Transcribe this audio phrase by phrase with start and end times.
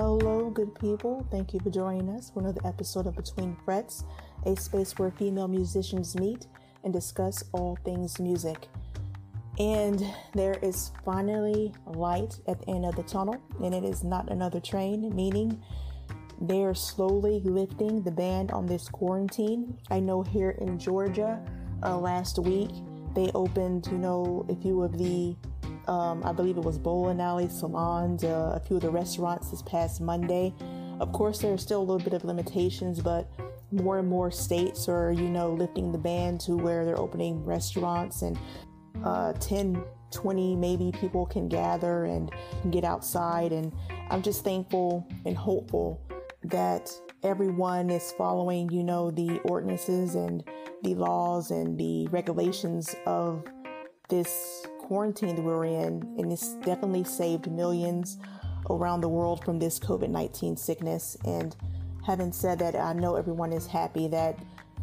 [0.00, 1.26] Hello, good people.
[1.28, 4.04] Thank you for joining us for another episode of Between Frets,
[4.46, 6.46] a space where female musicians meet
[6.84, 8.68] and discuss all things music.
[9.58, 14.30] And there is finally light at the end of the tunnel, and it is not
[14.30, 15.60] another train, meaning
[16.40, 19.76] they are slowly lifting the ban on this quarantine.
[19.90, 21.44] I know here in Georgia,
[21.82, 22.70] uh, last week,
[23.16, 25.34] they opened, you know, a few of the
[25.88, 29.62] um, I believe it was bowling alley, salons, uh, a few of the restaurants this
[29.62, 30.54] past Monday.
[31.00, 33.30] Of course, there are still a little bit of limitations, but
[33.72, 38.22] more and more states are, you know, lifting the ban to where they're opening restaurants
[38.22, 38.38] and
[39.04, 42.30] uh, 10, 20 maybe people can gather and
[42.70, 43.52] get outside.
[43.52, 43.72] And
[44.10, 46.02] I'm just thankful and hopeful
[46.44, 46.90] that
[47.22, 50.44] everyone is following, you know, the ordinances and
[50.82, 53.44] the laws and the regulations of
[54.08, 58.16] this quarantine that we're in, and it's definitely saved millions
[58.70, 61.14] around the world from this COVID 19 sickness.
[61.26, 61.54] And
[62.06, 64.38] having said that, I know everyone is happy that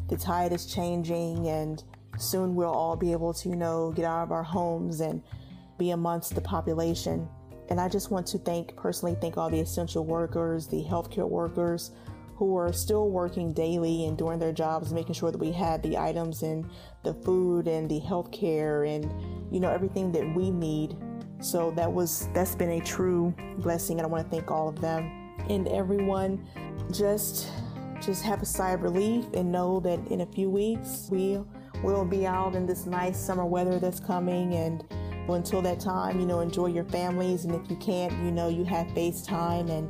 [0.07, 1.83] the tide is changing and
[2.19, 5.23] soon we'll all be able to, you know, get out of our homes and
[5.79, 7.27] be amongst the population.
[7.69, 11.89] And I just want to thank, personally, thank all the essential workers, the healthcare workers
[12.35, 15.97] who are still working daily and doing their jobs, making sure that we had the
[15.97, 16.69] items and
[17.03, 19.09] the food and the healthcare and
[19.53, 20.95] you know everything that we need.
[21.39, 24.81] So that was that's been a true blessing, and I want to thank all of
[24.81, 26.45] them and everyone.
[26.91, 27.49] Just
[28.01, 31.39] just have a sigh of relief and know that in a few weeks we
[31.83, 34.83] will be out in this nice summer weather that's coming and
[35.33, 37.45] until that time, you know, enjoy your families.
[37.45, 39.89] And if you can't, you know, you have FaceTime and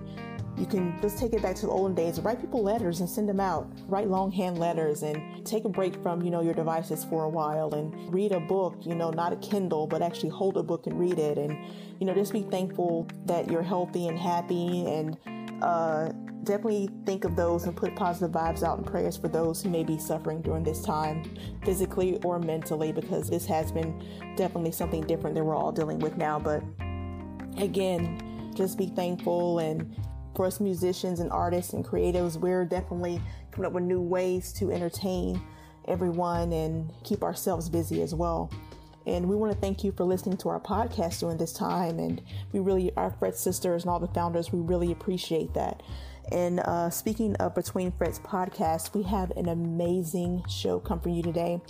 [0.57, 2.19] you can just take it back to the olden days.
[2.21, 3.69] Write people letters and send them out.
[3.87, 7.73] Write longhand letters and take a break from, you know, your devices for a while
[7.73, 10.97] and read a book, you know, not a Kindle, but actually hold a book and
[10.97, 11.37] read it.
[11.37, 11.57] And,
[11.99, 15.17] you know, just be thankful that you're healthy and happy and
[15.61, 16.11] uh,
[16.45, 19.83] definitely think of those and put positive vibes out and prayers for those who may
[19.83, 21.23] be suffering during this time,
[21.65, 24.01] physically or mentally, because this has been
[24.37, 26.39] definitely something different that we're all dealing with now.
[26.39, 26.63] But
[27.57, 29.95] again, just be thankful and
[30.35, 34.71] for us musicians and artists and creatives, we're definitely coming up with new ways to
[34.71, 35.41] entertain
[35.87, 38.51] everyone and keep ourselves busy as well.
[39.07, 41.99] And we want to thank you for listening to our podcast during this time.
[41.99, 45.83] And we really, our Fret sisters and all the founders, we really appreciate that.
[46.31, 51.21] And uh, speaking of Between Frets podcast, we have an amazing show come for you
[51.21, 51.61] today.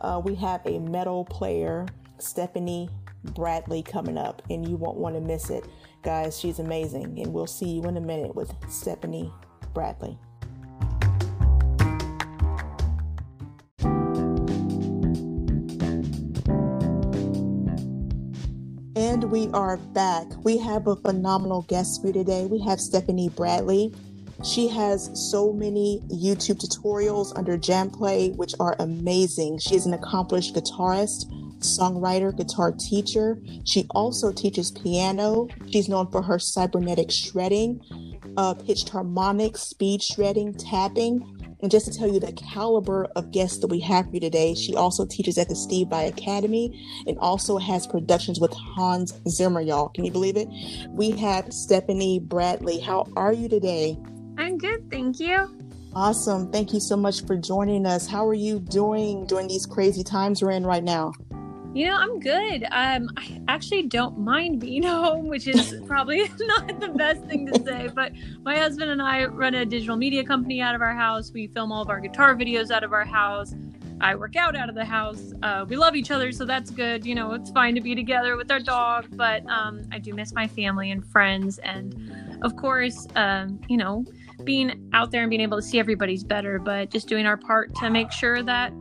[0.00, 1.86] Uh, we have a metal player,
[2.18, 2.88] Stephanie
[3.22, 5.68] Bradley, coming up, and you won't want to miss it.
[6.02, 7.18] Guys, she's amazing.
[7.18, 9.30] And we'll see you in a minute with Stephanie
[9.74, 10.18] Bradley.
[18.96, 20.26] And we are back.
[20.42, 22.46] We have a phenomenal guest for you today.
[22.46, 23.94] We have Stephanie Bradley.
[24.42, 29.58] She has so many YouTube tutorials under Jamplay, which are amazing.
[29.58, 31.26] She is an accomplished guitarist,
[31.60, 33.38] songwriter, guitar teacher.
[33.64, 35.48] She also teaches piano.
[35.70, 37.80] She's known for her cybernetic shredding,
[38.36, 41.36] uh, pitched harmonics, speed shredding, tapping.
[41.62, 44.74] And just to tell you the caliber of guests that we have here today, she
[44.74, 49.90] also teaches at the Steve Vai Academy and also has productions with Hans Zimmer, y'all.
[49.90, 50.48] Can you believe it?
[50.88, 52.80] We have Stephanie Bradley.
[52.80, 53.98] How are you today?
[54.38, 55.50] I'm good, thank you.
[55.94, 56.52] Awesome.
[56.52, 58.06] Thank you so much for joining us.
[58.06, 61.12] How are you doing during these crazy times we're in right now?
[61.72, 62.64] You know, I'm good.
[62.72, 67.62] Um, I actually don't mind being home, which is probably not the best thing to
[67.62, 67.88] say.
[67.94, 71.30] But my husband and I run a digital media company out of our house.
[71.32, 73.54] We film all of our guitar videos out of our house.
[74.00, 75.32] I work out out of the house.
[75.42, 77.06] Uh, we love each other, so that's good.
[77.06, 80.32] You know, it's fine to be together with our dog, but um, I do miss
[80.32, 81.58] my family and friends.
[81.58, 84.04] And of course, um, you know,
[84.42, 87.74] being out there and being able to see everybody's better, but just doing our part
[87.76, 88.72] to make sure that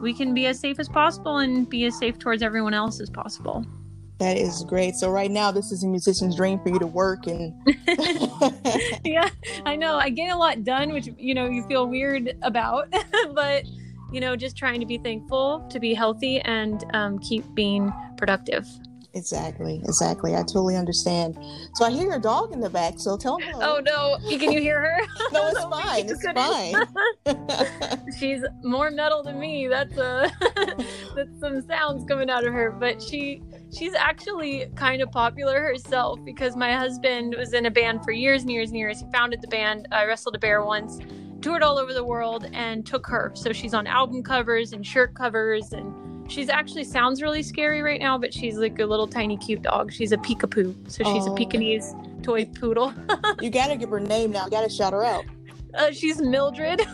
[0.00, 3.10] we can be as safe as possible and be as safe towards everyone else as
[3.10, 3.64] possible.
[4.18, 4.94] That is great.
[4.94, 7.54] So right now, this is a musician's dream for you to work and.
[9.04, 9.28] yeah,
[9.66, 9.96] I know.
[9.96, 12.94] I get a lot done, which you know you feel weird about,
[13.34, 13.64] but
[14.12, 18.66] you know, just trying to be thankful, to be healthy, and um, keep being productive.
[19.16, 20.34] Exactly, exactly.
[20.34, 21.38] I totally understand.
[21.74, 22.98] So I hear your dog in the back.
[22.98, 23.46] So tell me.
[23.54, 24.18] Oh no!
[24.28, 24.98] Can you hear her?
[25.32, 26.06] no, it's fine.
[26.06, 26.22] It's
[27.82, 28.12] fine.
[28.18, 29.68] She's more metal than me.
[29.68, 30.76] That's uh, a
[31.16, 32.70] that's some sounds coming out of her.
[32.70, 33.42] But she
[33.74, 38.42] she's actually kind of popular herself because my husband was in a band for years
[38.42, 39.00] and years and years.
[39.00, 39.88] He founded the band.
[39.90, 40.98] Uh, I wrestled a bear once,
[41.40, 43.32] toured all over the world, and took her.
[43.34, 48.00] So she's on album covers and shirt covers and she's actually sounds really scary right
[48.00, 49.92] now, but she's like a little tiny cute dog.
[49.92, 51.32] She's a peekapoo, so she's Oh.
[51.32, 52.92] a Pekingese toy poodle.
[53.40, 54.44] you gotta give her name now.
[54.44, 55.24] You gotta shout her out.
[55.74, 56.78] Uh, she's Mildred.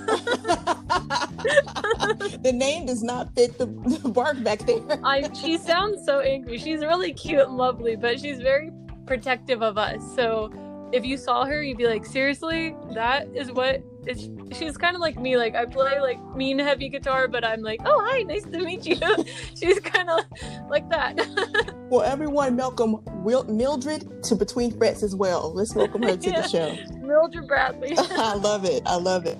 [2.43, 3.67] the name does not fit the,
[4.03, 4.81] the bark back there.
[5.05, 6.59] I she sounds so angry.
[6.59, 8.71] She's really cute and lovely, but she's very
[9.07, 10.03] protective of us.
[10.17, 10.51] So
[10.93, 15.01] if you saw her, you'd be like, seriously, that is what it's, she's kind of
[15.01, 15.37] like me.
[15.37, 18.85] Like I play like mean heavy guitar, but I'm like, oh hi, nice to meet
[18.85, 18.97] you.
[19.57, 20.21] she's kind of
[20.69, 21.75] like that.
[21.93, 25.53] Well, everyone, welcome Wil- Mildred to Between Frets as well.
[25.53, 26.41] Let's welcome her to Yeah.
[26.41, 26.97] the show.
[27.07, 27.93] Mildred Bradley.
[27.99, 28.83] I love it.
[28.87, 29.39] I love it.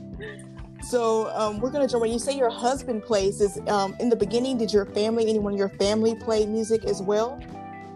[0.83, 2.03] So um, we're gonna jump.
[2.03, 4.59] When you say your husband plays, is um, in the beginning?
[4.59, 7.41] Did your family, anyone in your family, play music as well?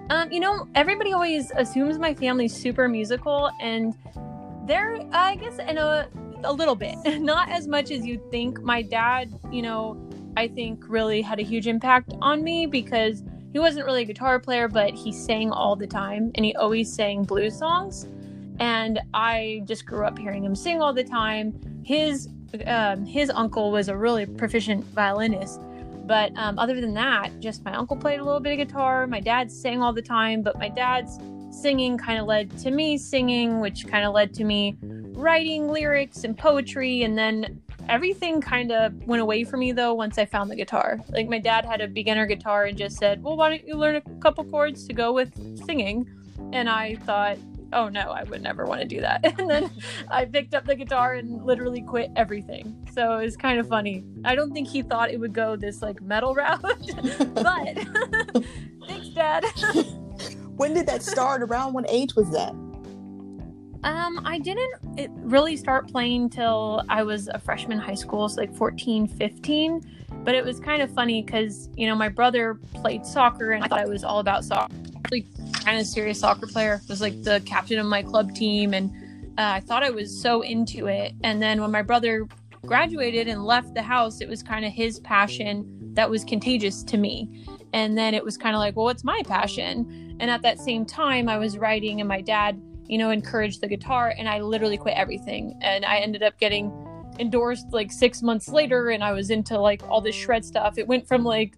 [0.08, 3.94] Um, you know, everybody always assumes my family's super musical, and
[4.64, 6.08] they're, I guess, in a
[6.44, 8.60] a little bit, not as much as you'd think.
[8.62, 9.96] My dad, you know,
[10.36, 14.38] I think really had a huge impact on me because he wasn't really a guitar
[14.38, 18.06] player, but he sang all the time, and he always sang blues songs,
[18.60, 21.58] and I just grew up hearing him sing all the time.
[21.84, 22.28] His
[22.66, 25.60] um, his uncle was a really proficient violinist,
[26.06, 29.06] but um, other than that, just my uncle played a little bit of guitar.
[29.06, 31.18] My dad sang all the time, but my dad's
[31.50, 36.24] singing kind of led to me singing, which kind of led to me writing lyrics
[36.24, 37.02] and poetry.
[37.02, 41.00] And then everything kind of went away for me though once I found the guitar.
[41.08, 43.96] Like my dad had a beginner guitar and just said, Well, why don't you learn
[43.96, 45.32] a couple chords to go with
[45.64, 46.08] singing?
[46.52, 47.38] And I thought,
[47.72, 49.24] Oh no, I would never want to do that.
[49.38, 49.70] And then
[50.08, 52.88] I picked up the guitar and literally quit everything.
[52.92, 54.04] So it was kind of funny.
[54.24, 56.62] I don't think he thought it would go this like metal route,
[57.34, 57.78] but
[58.86, 59.44] thanks, Dad.
[60.56, 61.42] When did that start?
[61.42, 62.54] Around what age was that?
[63.84, 68.28] Um, I didn't it really start playing till I was a freshman in high school,
[68.28, 69.80] so like 14, 15.
[70.24, 73.68] But it was kind of funny because, you know, my brother played soccer and I
[73.68, 74.74] thought I was all about soccer.
[75.12, 75.26] Like,
[75.66, 76.80] kind of serious soccer player.
[76.88, 78.72] Was like the captain of my club team.
[78.72, 78.90] And
[79.38, 81.12] uh, I thought I was so into it.
[81.22, 82.26] And then when my brother
[82.64, 86.96] graduated and left the house, it was kind of his passion that was contagious to
[86.96, 87.44] me.
[87.72, 90.16] And then it was kind of like, well, what's my passion?
[90.20, 93.68] And at that same time, I was writing, and my dad you know, encouraged the
[93.68, 95.58] guitar and I literally quit everything.
[95.60, 96.72] And I ended up getting
[97.18, 100.78] endorsed like six months later and I was into like all this shred stuff.
[100.78, 101.56] It went from like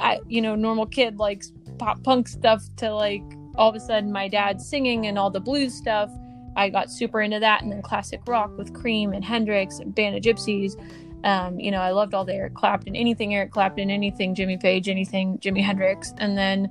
[0.00, 1.44] I you know, normal kid like
[1.78, 3.22] pop punk stuff to like
[3.58, 6.10] all of a sudden my dad singing and all the blues stuff.
[6.56, 10.16] I got super into that and then classic rock with Cream and Hendrix and Band
[10.16, 10.74] of Gypsys.
[11.24, 14.88] Um, you know, I loved all the Eric Clapton, anything Eric Clapton, anything Jimmy Page,
[14.88, 16.14] anything Jimi Hendrix.
[16.18, 16.68] And then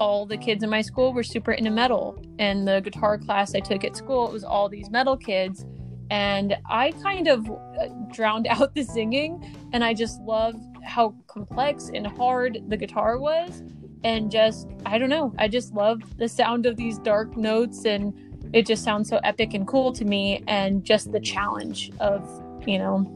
[0.00, 3.60] all the kids in my school were super into metal and the guitar class i
[3.60, 5.66] took at school it was all these metal kids
[6.10, 11.90] and i kind of uh, drowned out the singing and i just loved how complex
[11.94, 13.62] and hard the guitar was
[14.04, 18.14] and just i don't know i just loved the sound of these dark notes and
[18.52, 22.26] it just sounds so epic and cool to me and just the challenge of
[22.66, 23.06] you know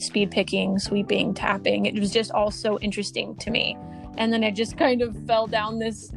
[0.00, 3.76] speed picking sweeping tapping it was just all so interesting to me.
[4.18, 6.12] And then I just kind of fell down this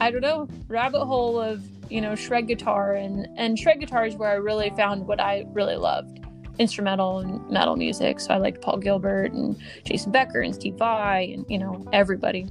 [0.00, 4.16] I don't know rabbit hole of you know shred guitar and and shred guitar is
[4.16, 6.20] where I really found what I really loved
[6.58, 8.20] instrumental and metal music.
[8.20, 12.46] So I liked Paul Gilbert and Jason Becker and Steve Vai and you know everybody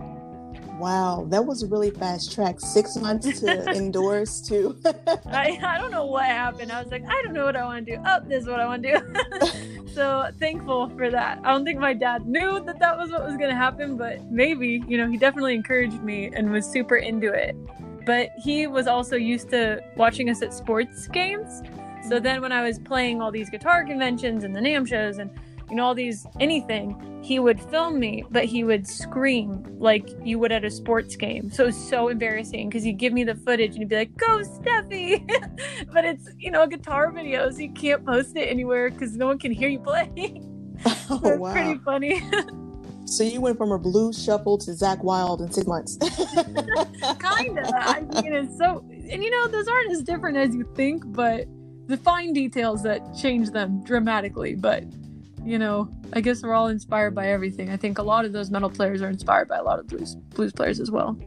[0.84, 2.60] Wow, that was a really fast track.
[2.60, 4.78] Six months to endorse to.
[5.25, 6.74] I, I don't know what happened.
[6.74, 8.04] I was like I don't know what I want to do.
[8.06, 9.80] Oh this is what I want to do.
[9.94, 11.40] So thankful for that.
[11.44, 14.30] I don't think my dad knew that that was what was going to happen but
[14.30, 17.56] maybe you know he definitely encouraged me and was super into it.
[18.06, 21.62] But he was also used to watching us at sports games.
[22.10, 25.30] So then when I was playing all these guitar conventions and the NAMM shows and
[25.74, 30.38] you know all these anything he would film me but he would scream like you
[30.38, 31.50] would at a sports game.
[31.50, 34.15] So it was so embarrassing because he'd give me the footage and he'd be like
[34.15, 35.27] go steffi!
[35.92, 39.25] But it's you know a guitar video so you can't post it anywhere because no
[39.25, 40.12] one can hear you play.
[41.10, 41.53] Oh, so it's wow.
[41.53, 42.22] pretty funny.
[43.06, 45.98] So you went from a blue shuffle to Zakk Wylde in six months.
[45.98, 50.63] kind of i mean it's so and you know those aren't as different as you
[50.75, 51.46] think but
[51.88, 54.84] the fine details that change them dramatically but
[55.44, 58.50] you know i guess we're all inspired by everything i think a lot of those
[58.50, 61.18] metal players are inspired by a lot of blues blues players as well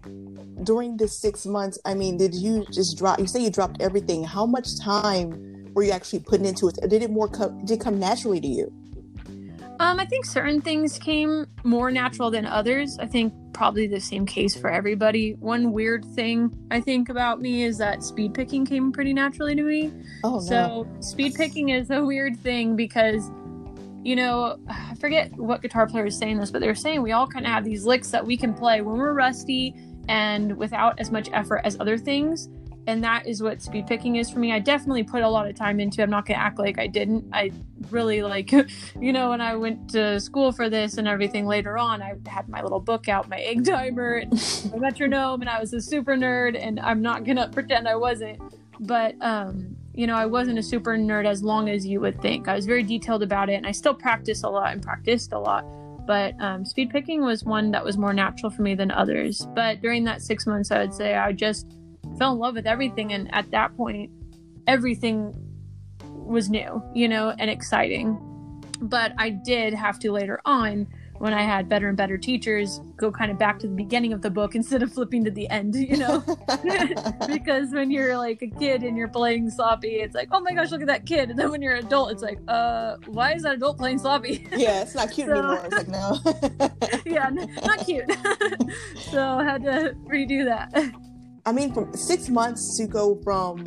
[0.63, 3.21] During the six months, I mean, did you just drop?
[3.21, 4.25] You say you dropped everything.
[4.25, 5.29] How much time
[5.75, 6.77] were you actually putting into it?
[6.89, 7.61] Did it more come?
[7.67, 8.73] Did it come naturally to you?
[9.79, 12.97] Um, I think certain things came more natural than others.
[12.99, 15.35] I think probably the same case for everybody.
[15.35, 19.63] One weird thing I think about me is that speed picking came pretty naturally to
[19.63, 19.93] me.
[20.25, 20.41] Oh no.
[20.41, 23.31] So speed picking is a weird thing because
[24.07, 27.11] you know, I forget what guitar player was saying this, but they were saying we
[27.11, 29.75] all kind of have these licks that we can play when we're rusty
[30.09, 32.49] and without as much effort as other things.
[32.87, 34.53] And that is what speed picking is for me.
[34.53, 36.03] I definitely put a lot of time into.
[36.03, 36.05] It.
[36.05, 37.25] I'm not gonna act like I didn't.
[37.33, 37.51] I
[37.91, 38.53] really like,
[39.01, 42.49] you know, when I went to school for this and everything later on, I had
[42.49, 44.23] my little book out, my egg timer,
[44.71, 46.57] my metronome, and I was a super nerd.
[46.57, 48.41] And I'm not gonna pretend I wasn't,
[48.79, 52.49] but um, you know, I wasn't a super nerd as long as you would think.
[52.49, 55.39] I was very detailed about it, and I still practice a lot and practiced a
[55.39, 55.65] lot.
[56.07, 59.47] But um, speed picking was one that was more natural for me than others.
[59.55, 61.67] But during that six months, I would say I just
[62.19, 64.11] fell in love with everything, and at that point,
[64.67, 65.35] everything
[66.13, 68.19] was new, you know, and exciting.
[68.83, 70.87] But I did have to later on
[71.19, 74.23] when I had better and better teachers go kind of back to the beginning of
[74.23, 76.21] the book instead of flipping to the end, you know?
[77.27, 80.71] because when you're like a kid and you're playing sloppy, it's like, oh my gosh,
[80.71, 81.31] look at that kid.
[81.31, 84.47] And then when you're an adult, it's like, uh, why is that adult playing sloppy?
[84.57, 85.63] yeah, it's not cute so, anymore.
[85.65, 86.19] It's like, no.
[87.07, 87.29] yeah,
[87.65, 88.11] not cute.
[89.11, 90.93] so I had to redo that.
[91.45, 93.65] I mean, from six months to go from,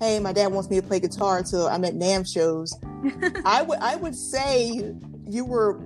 [0.00, 2.76] hey, my dad wants me to play guitar to I'm at NAMM shows,
[3.44, 4.94] I would I would say
[5.26, 5.80] you were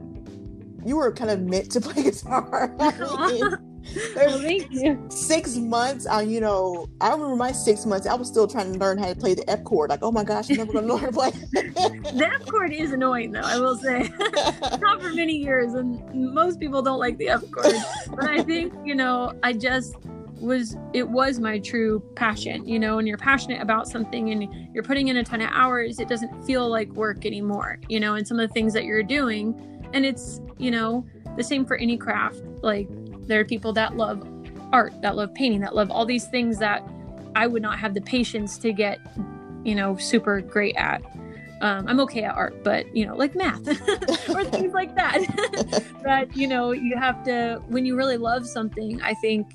[0.86, 2.74] you were kind of meant to play guitar.
[4.16, 5.04] well, thank you.
[5.08, 8.06] Six months, uh, you know, I remember my six months.
[8.06, 9.90] I was still trying to learn how to play the F chord.
[9.90, 11.30] Like, oh my gosh, I'm never going to learn how to play.
[11.52, 13.42] the F chord is annoying, though.
[13.42, 14.10] I will say,
[14.80, 17.74] not for many years, and most people don't like the F chord.
[18.10, 19.94] But I think, you know, I just
[20.40, 24.82] was it was my true passion you know when you're passionate about something and you're
[24.82, 28.28] putting in a ton of hours it doesn't feel like work anymore you know and
[28.28, 31.04] some of the things that you're doing and it's you know
[31.36, 32.42] the same for any craft.
[32.62, 32.86] Like
[33.26, 34.28] there are people that love
[34.72, 36.82] art that love painting that love all these things that
[37.36, 38.98] i would not have the patience to get
[39.64, 41.02] you know super great at.
[41.60, 43.66] Um, i'm okay at art but you know like math
[44.28, 45.82] or things like that.
[46.04, 49.54] But you know you have to when you really love something i think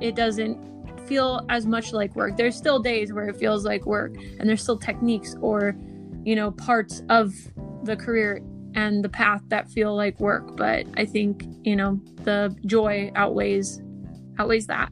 [0.00, 0.58] it doesn't
[1.06, 2.36] feel as much like work.
[2.36, 5.74] There's still days where it feels like work and there's still techniques or
[6.24, 7.34] you know parts of
[7.82, 8.40] the career
[8.74, 13.80] and the path that feel like work but i think you know the joy outweighs
[14.38, 14.90] outweighs that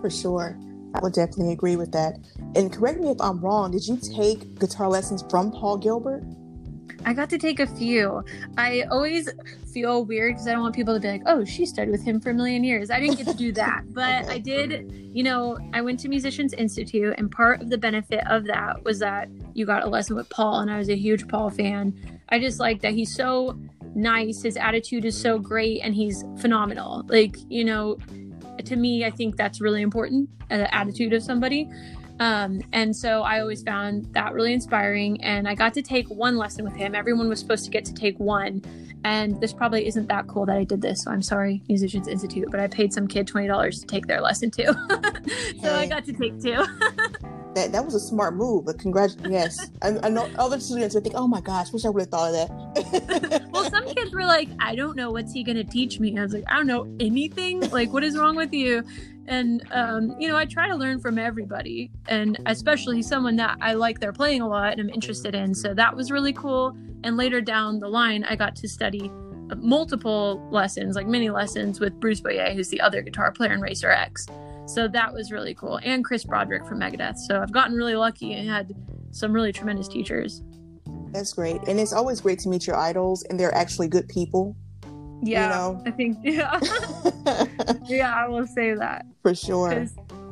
[0.00, 0.58] for sure
[0.94, 2.14] i would definitely agree with that
[2.54, 6.22] and correct me if i'm wrong did you take guitar lessons from paul gilbert
[7.06, 8.24] I got to take a few.
[8.58, 9.30] I always
[9.72, 12.20] feel weird because I don't want people to be like, oh, she studied with him
[12.20, 12.90] for a million years.
[12.90, 13.82] I didn't get to do that.
[13.90, 14.34] But okay.
[14.34, 18.44] I did, you know, I went to Musicians Institute, and part of the benefit of
[18.46, 21.48] that was that you got a lesson with Paul, and I was a huge Paul
[21.50, 22.20] fan.
[22.28, 23.58] I just like that he's so
[23.94, 27.04] nice, his attitude is so great, and he's phenomenal.
[27.08, 27.96] Like, you know,
[28.62, 31.70] to me, I think that's really important, uh, the attitude of somebody.
[32.20, 35.22] Um, and so I always found that really inspiring.
[35.22, 36.94] And I got to take one lesson with him.
[36.94, 38.62] Everyone was supposed to get to take one.
[39.06, 41.04] And this probably isn't that cool that I did this.
[41.04, 44.50] So I'm sorry, Musicians Institute, but I paid some kid $20 to take their lesson
[44.50, 44.64] too.
[44.66, 44.72] so
[45.60, 45.68] hey.
[45.68, 46.56] I got to take two.
[47.54, 48.64] that, that was a smart move.
[48.64, 49.32] But congratulations.
[49.32, 49.70] yes.
[49.80, 52.34] I, I, know other students would think, "Oh my gosh, wish I would have thought
[52.34, 56.00] of that." well, some kids were like, "I don't know what's he going to teach
[56.00, 57.60] me." I was like, "I don't know anything.
[57.70, 58.82] Like, what is wrong with you?"
[59.28, 63.74] And um, you know i try to learn from everybody and especially someone that i
[63.74, 65.54] like they're playing a lot and i'm interested in.
[65.54, 66.76] So that was really cool.
[67.04, 69.10] And later down the line i got to study
[69.56, 73.90] multiple lessons like mini lessons with bruce bouillet who's the other guitar player in racer
[73.90, 74.26] x.
[74.66, 75.78] So that was really cool.
[75.82, 77.16] And chris broderick from megadeth.
[77.26, 78.72] So i've gotten really lucky and had
[79.10, 80.42] some really tremendous teachers.
[81.12, 81.62] That's great.
[81.66, 84.56] And it's always great to meet your idols and they're actually good people
[85.22, 85.82] yeah, you know?
[85.86, 86.60] I think yeah,
[87.86, 89.86] yeah, I will say that for sure.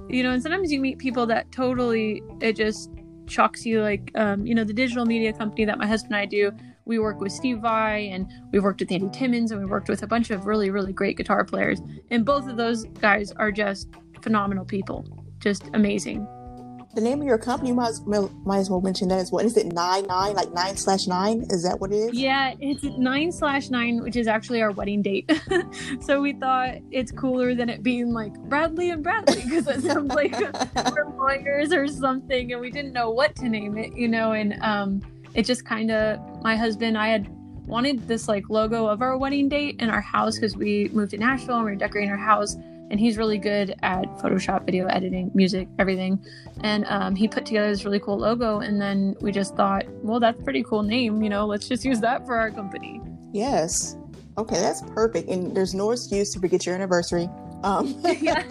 [0.09, 2.91] You know, and sometimes you meet people that totally it just
[3.27, 3.81] shocks you.
[3.81, 6.53] Like, um, you know, the digital media company that my husband and I do,
[6.85, 10.03] we work with Steve Vai and we've worked with Andy Timmons and we've worked with
[10.03, 11.81] a bunch of really, really great guitar players.
[12.11, 13.89] And both of those guys are just
[14.21, 15.07] phenomenal people,
[15.39, 16.27] just amazing
[16.95, 19.45] the name of your company you might, might as well mention that as well.
[19.45, 21.47] Is it nine nine like nine slash nine?
[21.51, 22.15] Is that what it is?
[22.15, 25.31] Yeah it's nine slash nine which is actually our wedding date.
[26.01, 30.15] So we thought it's cooler than it being like bradley and bradley because it sounds
[30.15, 30.33] like
[30.93, 34.55] we're lawyers or something and we didn't know what to name it you know and
[34.63, 35.01] um
[35.35, 37.27] it just kind of my husband i had
[37.67, 41.17] wanted this like logo of our wedding date in our house because we moved to
[41.17, 42.57] nashville and we are decorating our house
[42.91, 46.19] and he's really good at Photoshop, video editing, music, everything.
[46.63, 50.21] And um, he put together this really cool logo, and then we just thought, well,
[50.21, 53.01] that's a pretty cool name, you know, let's just use that for our company.
[53.33, 53.97] Yes.
[54.37, 55.29] Okay, that's perfect.
[55.29, 57.29] And there's no excuse to forget your anniversary.
[57.63, 57.95] Um.
[58.21, 58.45] yeah,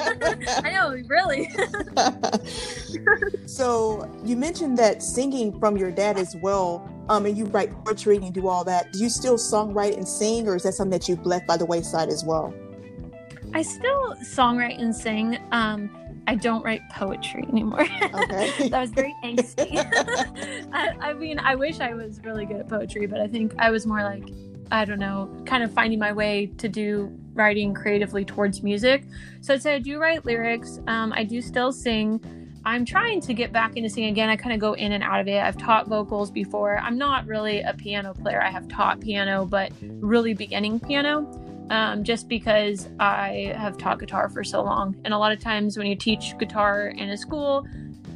[0.64, 1.54] I know, really.
[3.54, 6.90] So you mentioned that singing from your dad as well.
[7.08, 8.92] Um, and you write poetry and do all that.
[8.94, 11.66] Do you still songwrite and sing, or is that something that you've left by the
[11.66, 12.52] wayside as well?
[13.54, 15.38] I still songwrite and sing.
[15.52, 15.90] Um,
[16.26, 17.82] I don't write poetry anymore.
[17.82, 18.70] Okay.
[18.70, 19.78] that was very angsty.
[20.74, 23.72] I, I, mean, I wish I was really good at poetry, but I think I
[23.72, 24.30] was more like,
[24.72, 29.04] I don't know, kind of finding my way to do writing creatively towards music.
[29.42, 30.80] So I'd say I do write lyrics.
[30.88, 32.22] Um, I do still sing.
[32.66, 34.30] I'm trying to get back into singing again.
[34.30, 35.44] I kind of go in and out of it.
[35.44, 36.78] I've taught vocals before.
[36.78, 38.42] I'm not really a piano player.
[38.42, 41.43] I have taught piano, but really beginning piano.
[41.70, 44.96] Um, just because I have taught guitar for so long.
[45.06, 47.66] And a lot of times when you teach guitar in a school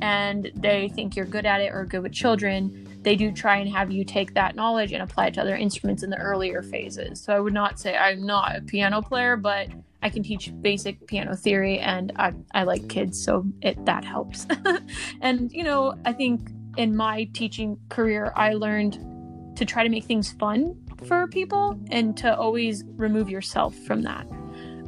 [0.01, 3.69] and they think you're good at it or good with children, they do try and
[3.69, 7.21] have you take that knowledge and apply it to other instruments in the earlier phases.
[7.21, 9.69] So I would not say I'm not a piano player, but
[10.01, 14.45] I can teach basic piano theory and I, I like kids, so it that helps.
[15.21, 20.03] and you know, I think in my teaching career, I learned to try to make
[20.03, 20.75] things fun
[21.05, 24.27] for people and to always remove yourself from that.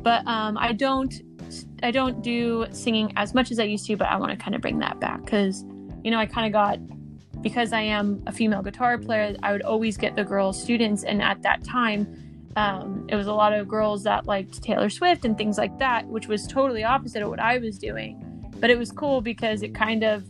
[0.04, 1.14] But um, I don't
[1.82, 4.56] I don't do singing as much as I used to, but I want to kind
[4.56, 5.64] of bring that back because
[6.04, 6.80] you know I kind of got
[7.42, 11.22] because I am a female guitar player, I would always get the girl students, and
[11.22, 15.38] at that time um, it was a lot of girls that liked Taylor Swift and
[15.38, 18.26] things like that, which was totally opposite of what I was doing.
[18.60, 20.26] But it was cool because it kind of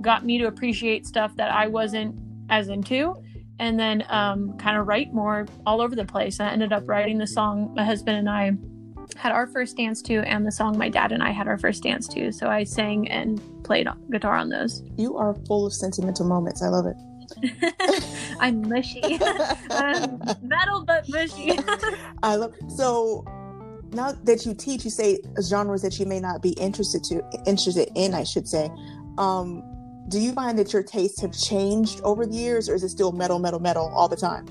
[0.00, 2.16] got me to appreciate stuff that I wasn't
[2.50, 3.16] as into
[3.58, 6.38] and then um, kind of write more all over the place.
[6.40, 8.52] And I ended up writing the song my husband and I
[9.16, 11.82] had our first dance to, and the song my dad and I had our first
[11.82, 12.32] dance to.
[12.32, 14.82] So I sang and played guitar on those.
[14.96, 16.62] You are full of sentimental moments.
[16.62, 16.96] I love it.
[18.40, 19.02] I'm mushy.
[19.70, 21.58] um, metal but mushy.
[22.22, 23.24] I love so
[23.92, 27.90] now that you teach, you say genres that you may not be interested to interested
[27.94, 28.70] in, I should say.
[29.16, 29.62] Um,
[30.08, 33.12] do you find that your tastes have changed over the years, or is it still
[33.12, 34.46] metal, metal, metal all the time?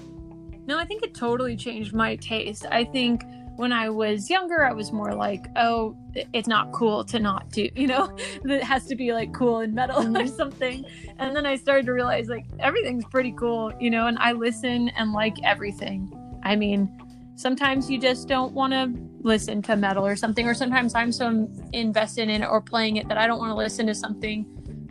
[0.68, 2.66] No, I think it totally changed my taste.
[2.72, 3.24] I think
[3.56, 5.98] when I was younger, I was more like, oh,
[6.32, 9.74] it's not cool to not do, you know, it has to be like cool and
[9.74, 10.18] metal mm-hmm.
[10.18, 10.86] or something.
[11.18, 14.90] And then I started to realize like everything's pretty cool, you know, and I listen
[14.90, 16.14] and like everything.
[16.44, 16.92] I mean,
[17.36, 21.50] sometimes you just don't want to listen to metal or something, or sometimes I'm so
[21.74, 24.46] invested in it or playing it that I don't want to listen to something,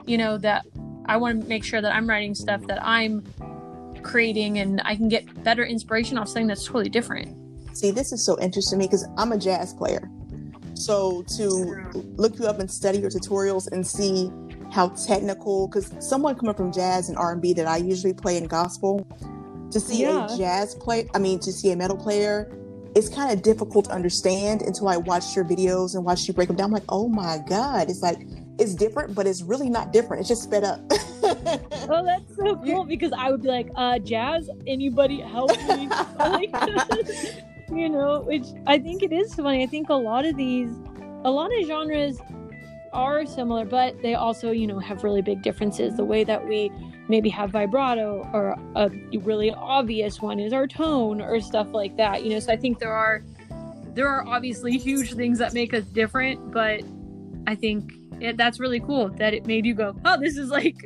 [0.07, 0.67] you know, that
[1.07, 3.25] I want to make sure that I'm writing stuff that I'm
[4.03, 7.37] creating and I can get better inspiration off something that's totally different.
[7.77, 10.11] See, this is so interesting to me because I'm a jazz player.
[10.75, 11.45] So to
[12.17, 14.31] look you up and study your tutorials and see
[14.73, 19.07] how technical, because someone coming from jazz and R&B that I usually play in gospel,
[19.71, 20.27] to see yeah.
[20.33, 22.53] a jazz play, I mean, to see a metal player,
[22.95, 26.49] it's kind of difficult to understand until I watched your videos and watched you break
[26.49, 26.67] them down.
[26.67, 28.19] I'm like, oh my God, it's like,
[28.59, 30.21] it's different, but it's really not different.
[30.21, 30.81] It's just sped up.
[30.91, 35.89] oh, that's so cool because I would be like, uh, jazz, anybody help me?
[37.73, 39.63] you know, which I think it is funny.
[39.63, 40.71] I think a lot of these,
[41.25, 42.19] a lot of genres
[42.93, 45.97] are similar, but they also, you know, have really big differences.
[45.97, 46.71] The way that we
[47.09, 52.25] maybe have vibrato or a really obvious one is our tone or stuff like that,
[52.25, 52.41] you know.
[52.41, 53.23] So I think there are
[53.95, 56.83] there are obviously huge things that make us different, but
[57.47, 60.77] I think it, that's really cool that it made you go, oh, this is like,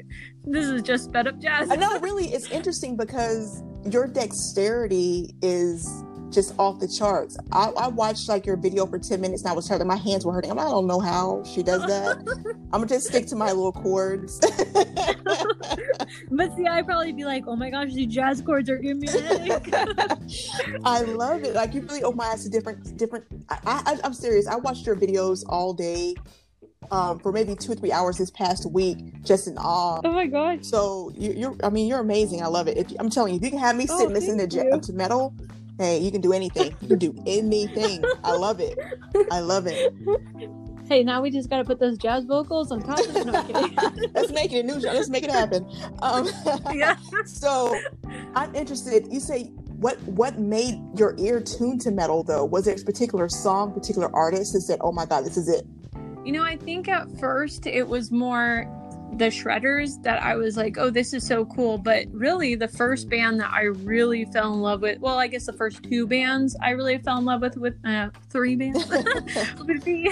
[0.45, 1.71] this is just sped up jazz.
[1.71, 7.37] I know, really, it's interesting because your dexterity is just off the charts.
[7.53, 9.87] I, I, watched like your video for 10 minutes and I was hurting.
[9.87, 10.53] My hands were hurting.
[10.53, 12.19] I don't know how she does that.
[12.73, 14.39] I'm gonna just stick to my little chords.
[16.31, 19.09] but see, I'd probably be like, oh my gosh, these jazz chords are giving me
[19.09, 19.75] a headache.
[20.85, 21.55] I love it.
[21.55, 23.25] Like you really open my eyes to different, different.
[23.49, 24.47] I, I, I'm serious.
[24.47, 26.15] I watched your videos all day
[26.91, 30.01] um, for maybe two or three hours this past week, just in awe.
[30.05, 30.65] Oh my god!
[30.65, 32.43] So you, are I mean, you're amazing.
[32.43, 32.77] I love it.
[32.77, 35.35] If, I'm telling you, if you can have me sit oh, listening to, to metal,
[35.79, 36.75] hey, you can do anything.
[36.81, 38.05] You can do anything.
[38.25, 38.79] I love it.
[39.31, 39.93] I love it.
[40.89, 43.27] Hey, now we just got to put those jazz vocals on top of it.
[43.27, 44.75] No, Let's make it a new.
[44.75, 45.71] Let's make it happen.
[46.03, 46.29] Um,
[46.73, 46.97] yeah.
[47.25, 47.79] so
[48.35, 49.07] I'm interested.
[49.09, 52.45] You say what what made your ear tune to metal though?
[52.45, 55.65] Was there a particular song, particular artist that said, "Oh my God, this is it"?
[56.25, 58.67] You know, I think at first it was more
[59.17, 61.79] the shredders that I was like, oh, this is so cool.
[61.79, 65.47] But really, the first band that I really fell in love with, well, I guess
[65.47, 68.87] the first two bands I really fell in love with, with uh, three bands,
[69.59, 70.11] would be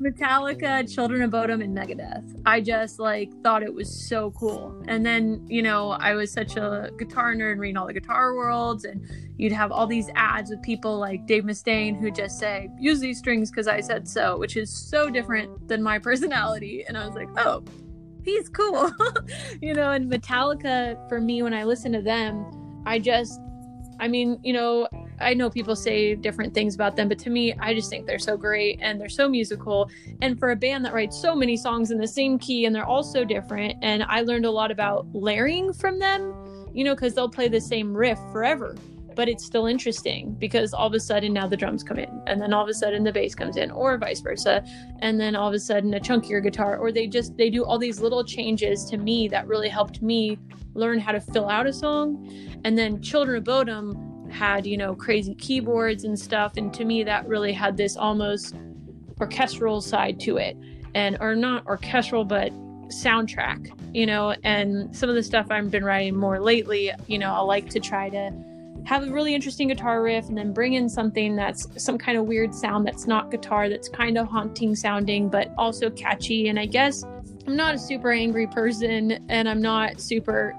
[0.00, 2.40] Metallica, Children of Bodom, and Megadeth.
[2.44, 4.82] I just like thought it was so cool.
[4.88, 8.34] And then, you know, I was such a guitar nerd and reading all the guitar
[8.34, 9.06] worlds, and
[9.38, 13.18] you'd have all these ads with people like Dave Mustaine who just say, use these
[13.18, 16.84] strings because I said so, which is so different than my personality.
[16.86, 17.64] And I was like, oh,
[18.24, 18.92] he's cool.
[19.60, 23.40] you know, and Metallica for me when I listen to them, I just
[24.00, 24.88] I mean, you know,
[25.20, 28.18] I know people say different things about them, but to me, I just think they're
[28.18, 29.90] so great and they're so musical.
[30.22, 32.86] And for a band that writes so many songs in the same key and they're
[32.86, 36.32] all so different, and I learned a lot about layering from them,
[36.72, 38.74] you know, because they'll play the same riff forever
[39.20, 42.40] but it's still interesting because all of a sudden now the drums come in and
[42.40, 44.64] then all of a sudden the bass comes in or vice versa
[45.00, 47.76] and then all of a sudden a chunkier guitar or they just they do all
[47.78, 50.38] these little changes to me that really helped me
[50.72, 52.26] learn how to fill out a song.
[52.64, 57.04] And then children of bodom had you know crazy keyboards and stuff and to me
[57.04, 58.54] that really had this almost
[59.20, 60.56] orchestral side to it
[60.94, 62.52] and or not orchestral but
[62.88, 67.32] soundtrack you know and some of the stuff i've been writing more lately you know
[67.32, 68.30] i like to try to
[68.90, 72.24] have a really interesting guitar riff and then bring in something that's some kind of
[72.24, 76.48] weird sound that's not guitar that's kind of haunting sounding but also catchy.
[76.48, 77.04] And i guess
[77.46, 80.56] i'm not a super angry person and i'm not super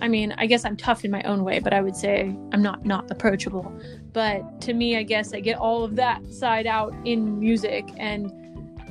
[0.00, 2.62] i mean i guess i'm tough in my own way but i would say i'm
[2.62, 3.70] not not approachable.
[4.14, 8.32] But to me i guess i get all of that side out in music and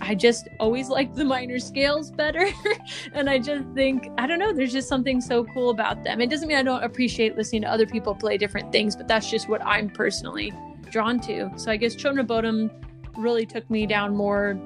[0.01, 2.47] I just always like the minor scales better.
[3.13, 6.21] and I just think, I don't know, there's just something so cool about them.
[6.21, 9.29] It doesn't mean I don't appreciate listening to other people play different things, but that's
[9.29, 10.53] just what I'm personally
[10.89, 11.51] drawn to.
[11.55, 12.71] So I guess Children of Bodom
[13.17, 14.59] really took me down more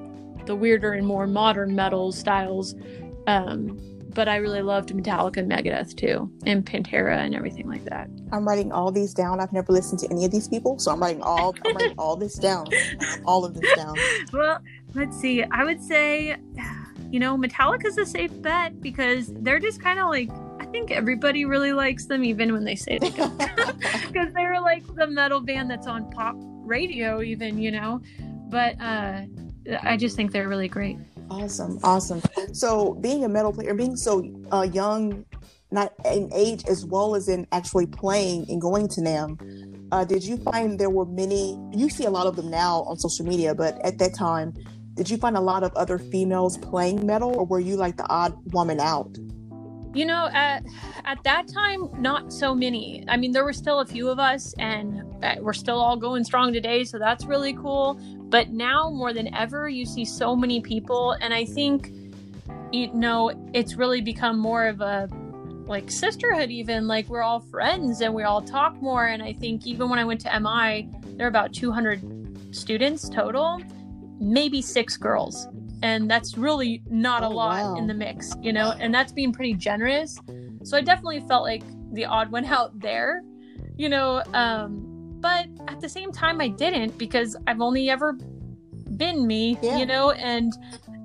[0.46, 2.74] the weirder and more modern metal styles.
[3.26, 8.08] Um, but I really loved Metallica and Megadeth too, and Pantera and everything like that.
[8.32, 9.40] I'm writing all these down.
[9.40, 12.16] I've never listened to any of these people, so I'm writing all I'm writing all
[12.16, 12.66] this down,
[13.24, 13.96] all of this down.
[14.32, 14.60] Well,
[14.94, 15.42] let's see.
[15.42, 16.36] I would say,
[17.10, 21.44] you know, Metallica's a safe bet because they're just kind of like I think everybody
[21.44, 23.36] really likes them, even when they say they don't,
[24.06, 28.00] because they're like the metal band that's on pop radio, even you know.
[28.48, 29.22] But uh,
[29.82, 30.98] I just think they're really great.
[31.30, 32.22] Awesome, awesome.
[32.52, 35.24] So, being a metal player, being so uh, young,
[35.70, 40.24] not in age as well as in actually playing and going to NAMM, uh, did
[40.24, 41.58] you find there were many?
[41.72, 44.54] You see a lot of them now on social media, but at that time,
[44.94, 48.06] did you find a lot of other females playing metal, or were you like the
[48.08, 49.16] odd woman out?
[49.94, 50.64] You know, at
[51.04, 53.04] at that time, not so many.
[53.06, 56.24] I mean, there were still a few of us, and uh, we're still all going
[56.24, 57.94] strong today, so that's really cool.
[58.28, 61.92] But now more than ever, you see so many people, and I think,
[62.72, 65.08] you know, it's really become more of a
[65.66, 66.50] like sisterhood.
[66.50, 69.06] Even like we're all friends and we all talk more.
[69.06, 73.62] And I think even when I went to MI, there are about 200 students total,
[74.20, 75.48] maybe six girls
[75.84, 77.76] and that's really not oh, a lot wow.
[77.76, 80.18] in the mix you know and that's being pretty generous
[80.64, 83.22] so i definitely felt like the odd went out there
[83.76, 88.14] you know um but at the same time i didn't because i've only ever
[88.96, 89.76] been me yeah.
[89.76, 90.54] you know and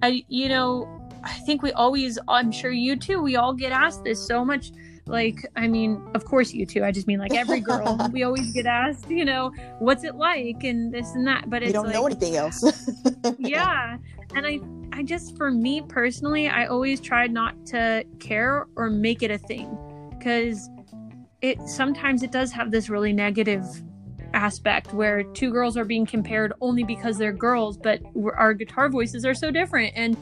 [0.01, 0.87] i you know
[1.23, 4.71] i think we always i'm sure you too we all get asked this so much
[5.07, 8.53] like i mean of course you too i just mean like every girl we always
[8.53, 11.85] get asked you know what's it like and this and that but it's you don't
[11.85, 12.63] like, know anything else
[13.39, 13.97] yeah
[14.35, 14.59] and i
[14.93, 19.37] i just for me personally i always tried not to care or make it a
[19.37, 19.77] thing.
[20.17, 20.69] Because
[21.41, 23.65] it sometimes it does have this really negative
[24.33, 27.99] aspect where two girls are being compared only because they're girls but
[28.35, 30.17] our guitar voices are so different and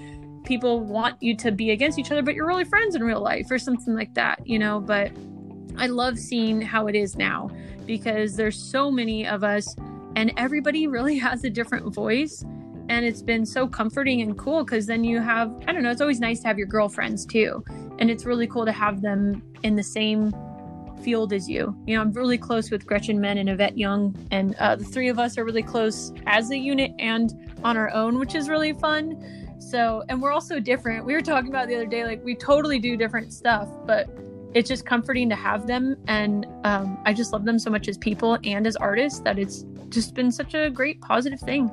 [0.45, 3.49] people want you to be against each other but you're really friends in real life
[3.51, 4.79] or something like that you know?
[4.79, 5.11] But
[5.77, 7.49] i love seeing how it is now
[7.85, 9.75] because there's so many of us
[10.15, 12.45] and everybody really has a different voice
[12.89, 16.01] and it's been so comforting and cool because then you have i don't know it's
[16.01, 17.63] always nice to have your girlfriends too.
[17.99, 20.31] And it's really cool to have them in the same
[21.01, 21.75] field as you.
[21.85, 25.09] You know i'm really close with gretchen menn and yvette young and uh, the three
[25.09, 28.73] of us are really close as a unit and on our own which is really
[28.73, 29.55] fun.
[29.59, 31.05] So and we're also different.
[31.05, 34.09] We were talking about the other day like we totally do different stuff but
[34.53, 35.97] it's just comforting to have them.
[36.07, 39.65] And um, i just love them so much as people and as artists that it's
[39.89, 41.71] just been such a great positive thing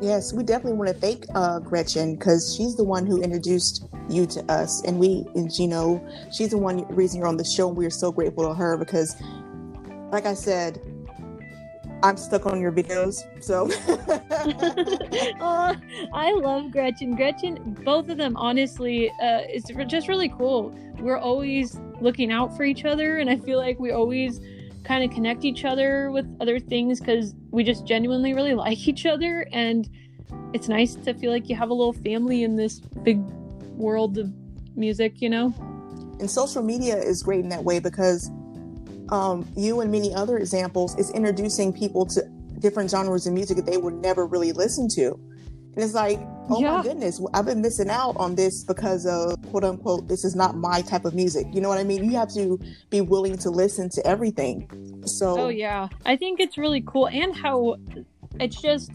[0.00, 4.24] Yes, we definitely want to thank uh, Gretchen because she's the one who introduced you
[4.26, 7.68] to us, and we, and, you know, she's the one reason you're on the show.
[7.68, 9.14] And we are so grateful to her because,
[10.10, 10.80] like I said,
[12.02, 13.20] I'm stuck on your videos.
[13.42, 13.68] So,
[15.40, 15.76] oh,
[16.14, 17.14] I love Gretchen.
[17.14, 20.74] Gretchen, both of them, honestly, uh, it's just really cool.
[20.98, 24.40] We're always looking out for each other, and I feel like we always
[24.84, 29.06] kind of connect each other with other things because we just genuinely really like each
[29.06, 29.88] other and
[30.52, 33.18] it's nice to feel like you have a little family in this big
[33.76, 34.32] world of
[34.76, 35.54] music you know?
[36.18, 38.30] And social media is great in that way because
[39.10, 42.22] um, you and many other examples is introducing people to
[42.58, 45.18] different genres of music that they would never really listen to
[45.74, 46.78] And it's like, oh yeah.
[46.78, 50.56] my goodness, I've been missing out on this because of quote unquote, this is not
[50.56, 51.46] my type of music.
[51.52, 52.04] You know what I mean?
[52.04, 52.58] You have to
[52.90, 55.02] be willing to listen to everything.
[55.06, 55.88] So, oh, yeah.
[56.04, 57.08] I think it's really cool.
[57.08, 57.76] And how
[58.40, 58.90] it's just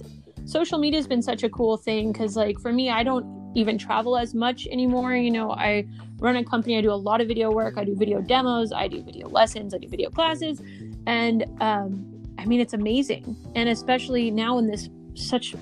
[0.45, 3.77] social media has been such a cool thing because, like, for me, I don't even
[3.77, 5.15] travel as much anymore.
[5.15, 5.87] You know, I
[6.19, 8.87] run a company, I do a lot of video work, I do video demos, I
[8.87, 10.61] do video lessons, I do video classes.
[11.07, 12.05] And um,
[12.37, 13.37] I mean, it's amazing.
[13.55, 15.55] And especially now in this such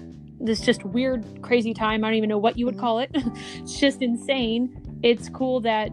[0.44, 2.04] this just weird, crazy time.
[2.04, 2.82] I don't even know what you would mm-hmm.
[2.82, 3.12] call it.
[3.56, 5.00] it's just insane.
[5.02, 5.90] It's cool that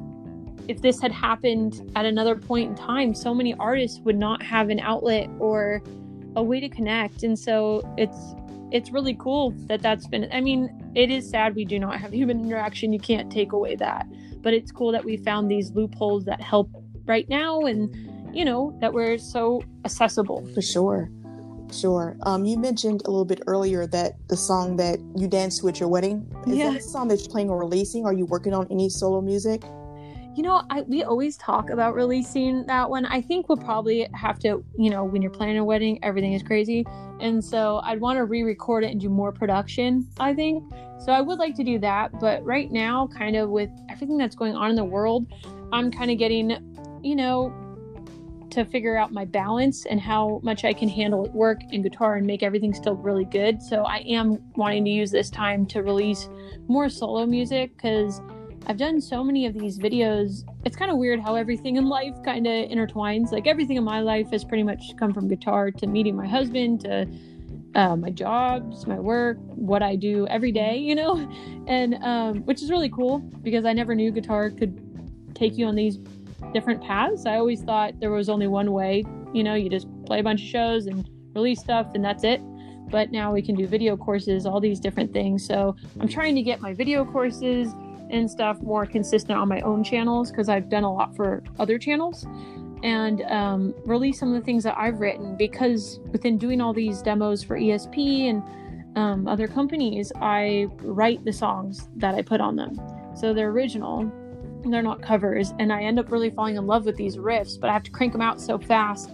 [0.68, 4.68] if this had happened at another point in time, so many artists would not have
[4.68, 5.82] an outlet or
[6.36, 7.22] a way to connect.
[7.22, 8.34] And so it's
[8.72, 10.28] it's really cool that that's been.
[10.32, 12.92] I mean, it is sad we do not have human interaction.
[12.92, 14.06] You can't take away that,
[14.42, 16.70] but it's cool that we found these loopholes that help
[17.06, 17.92] right now, and
[18.34, 20.46] you know that we're so accessible.
[20.54, 21.10] For sure.
[21.72, 22.16] Sure.
[22.22, 25.80] Um, you mentioned a little bit earlier that the song that you danced to at
[25.80, 26.70] your wedding is yeah.
[26.70, 28.04] that a song that you're playing or releasing?
[28.04, 29.62] Are you working on any solo music?
[30.36, 33.04] You know, I, we always talk about releasing that one.
[33.06, 36.42] I think we'll probably have to, you know, when you're planning a wedding, everything is
[36.42, 36.86] crazy.
[37.20, 40.64] And so I'd want to re record it and do more production, I think.
[41.04, 42.18] So I would like to do that.
[42.20, 45.26] But right now, kind of with everything that's going on in the world,
[45.72, 46.50] I'm kind of getting,
[47.02, 47.52] you know,
[48.50, 52.16] to figure out my balance and how much I can handle at work and guitar
[52.16, 53.62] and make everything still really good.
[53.62, 56.28] So I am wanting to use this time to release
[56.68, 58.20] more solo music because
[58.66, 60.44] I've done so many of these videos.
[60.64, 63.32] It's kind of weird how everything in life kind of intertwines.
[63.32, 66.80] Like everything in my life has pretty much come from guitar to meeting my husband
[66.82, 67.08] to
[67.74, 71.16] uh, my jobs, my work, what I do every day, you know,
[71.66, 75.74] and um, which is really cool because I never knew guitar could take you on
[75.74, 75.98] these
[76.52, 77.26] different paths.
[77.26, 79.04] I always thought there was only one way.
[79.32, 82.40] You know, you just play a bunch of shows and release stuff, and that's it.
[82.90, 85.46] But now we can do video courses, all these different things.
[85.46, 87.72] So I'm trying to get my video courses
[88.10, 91.78] and stuff more consistent on my own channels because I've done a lot for other
[91.78, 92.26] channels
[92.82, 97.02] and um, release some of the things that I've written because within doing all these
[97.02, 98.42] demos for ESP and
[98.96, 102.80] um, other companies, I write the songs that I put on them.
[103.14, 104.10] So they're original
[104.64, 107.70] they're not covers and i end up really falling in love with these riffs but
[107.70, 109.10] i have to crank them out so fast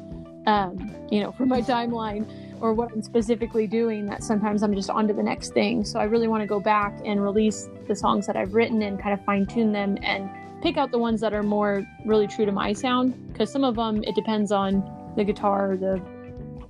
[0.46, 2.26] um, you know for my timeline
[2.60, 5.98] or what i'm specifically doing that sometimes i'm just on to the next thing so
[5.98, 9.18] i really want to go back and release the songs that i've written and kind
[9.18, 10.28] of fine tune them and
[10.62, 13.76] pick out the ones that are more really true to my sound because some of
[13.76, 14.82] them it depends on
[15.16, 15.96] the guitar or the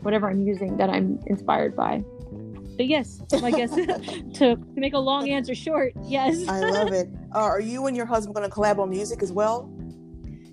[0.01, 2.03] whatever i'm using that i'm inspired by
[2.77, 6.47] but yes, I guess to, to make a long answer short, yes.
[6.47, 7.09] I love it.
[7.37, 9.71] Uh, are you and your husband going to collab on music as well?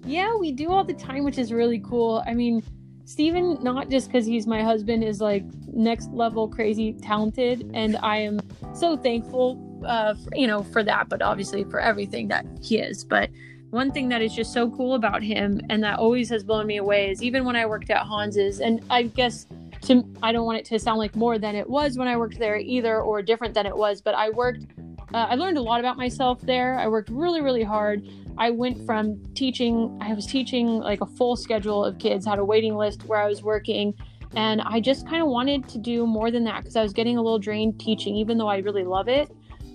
[0.05, 2.21] Yeah, we do all the time, which is really cool.
[2.27, 2.61] I mean,
[3.05, 8.17] Steven, not just because he's my husband, is like next level crazy talented, and I
[8.17, 8.41] am
[8.73, 11.07] so thankful, uh, for, you know, for that.
[11.07, 13.05] But obviously for everything that he is.
[13.05, 13.29] But
[13.69, 16.75] one thing that is just so cool about him, and that always has blown me
[16.75, 19.47] away, is even when I worked at Hans's, and I guess
[19.83, 22.39] to I don't want it to sound like more than it was when I worked
[22.39, 24.65] there either or different than it was, but I worked
[25.13, 26.77] uh, I learned a lot about myself there.
[26.77, 28.07] I worked really really hard.
[28.37, 32.45] I went from teaching I was teaching like a full schedule of kids, had a
[32.45, 33.93] waiting list where I was working
[34.35, 37.17] and I just kind of wanted to do more than that because I was getting
[37.17, 39.29] a little drained teaching even though I really love it.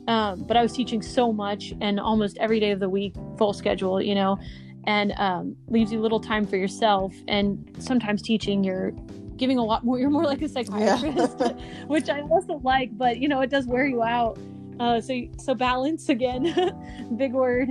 [0.09, 3.53] Um, but I was teaching so much and almost every day of the week, full
[3.53, 4.39] schedule, you know,
[4.85, 7.15] and um, leaves you little time for yourself.
[7.29, 8.93] And sometimes teaching, you're
[9.37, 9.99] giving a lot more.
[10.01, 11.49] You're more like a psychiatrist, yeah.
[11.87, 14.39] which I also like, but you know, it does wear you out.
[14.81, 16.55] Uh, so, so balance again,
[17.17, 17.71] big word.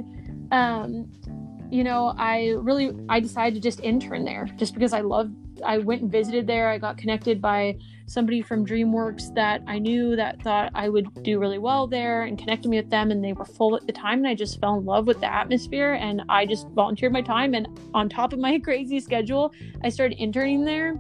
[0.51, 1.11] Um,
[1.69, 5.79] you know, I really, I decided to just intern there just because I loved, I
[5.79, 6.69] went and visited there.
[6.69, 11.39] I got connected by somebody from DreamWorks that I knew that thought I would do
[11.39, 14.19] really well there and connected me with them and they were full at the time
[14.19, 17.53] and I just fell in love with the atmosphere and I just volunteered my time
[17.53, 20.97] and on top of my crazy schedule I started interning there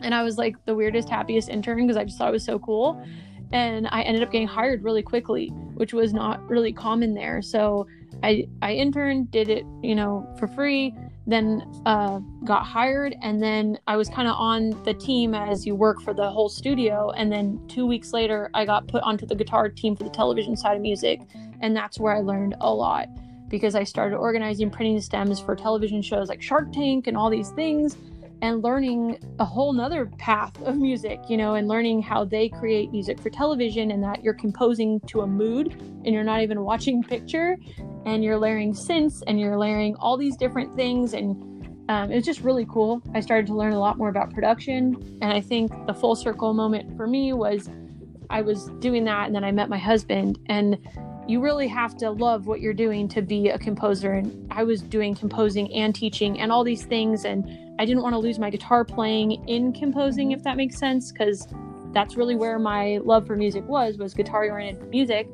[0.00, 2.58] and I was like the weirdest, happiest intern because I just thought it was so
[2.58, 3.04] cool.
[3.52, 7.42] And I ended up getting hired really quickly, which was not really common there.
[7.42, 7.86] So
[8.22, 10.94] I I interned, did it, you know, for free,
[11.26, 15.74] then uh, got hired, and then I was kind of on the team as you
[15.74, 17.10] work for the whole studio.
[17.10, 20.56] And then two weeks later, I got put onto the guitar team for the television
[20.56, 21.20] side of music,
[21.60, 23.08] and that's where I learned a lot
[23.48, 27.50] because I started organizing printing stems for television shows like Shark Tank and all these
[27.50, 27.96] things
[28.42, 32.90] and learning a whole nother path of music, you know, and learning how they create
[32.90, 35.72] music for television and that you're composing to a mood
[36.04, 37.56] and you're not even watching picture
[38.04, 41.14] and you're layering synths and you're layering all these different things.
[41.14, 41.34] And
[41.88, 43.02] um, it was just really cool.
[43.14, 45.18] I started to learn a lot more about production.
[45.22, 47.70] And I think the full circle moment for me was
[48.28, 50.76] I was doing that and then I met my husband and
[51.28, 54.12] you really have to love what you're doing to be a composer.
[54.12, 57.44] And I was doing composing and teaching and all these things and
[57.78, 61.46] I didn't want to lose my guitar playing in composing if that makes sense cuz
[61.92, 65.28] that's really where my love for music was was guitar oriented music.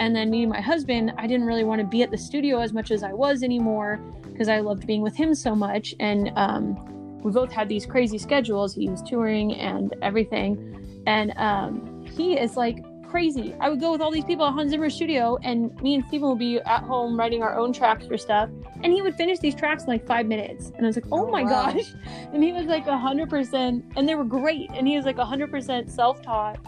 [0.00, 2.60] And then me and my husband I didn't really want to be at the studio
[2.60, 3.98] as much as I was anymore
[4.32, 5.94] because I loved being with him so much.
[6.00, 8.74] And um, we both had these crazy schedules.
[8.74, 11.02] He was touring and everything.
[11.06, 13.54] And um, he is like crazy.
[13.60, 16.30] I would go with all these people at Hans Zimmer studio, and me and Steven
[16.30, 18.48] would be at home writing our own tracks for stuff.
[18.82, 20.72] And he would finish these tracks in like five minutes.
[20.74, 21.70] And I was like, oh, oh my wow.
[21.72, 21.92] gosh.
[22.32, 24.70] And he was like 100%, and they were great.
[24.72, 26.58] And he was like 100% self taught.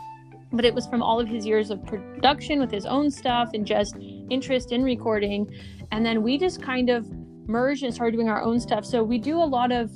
[0.53, 3.67] But it was from all of his years of production with his own stuff and
[3.67, 3.97] just
[4.29, 5.51] interest in recording.
[5.93, 7.11] And then we just kind of
[7.49, 8.85] merged and started doing our own stuff.
[8.85, 9.91] So we do a lot of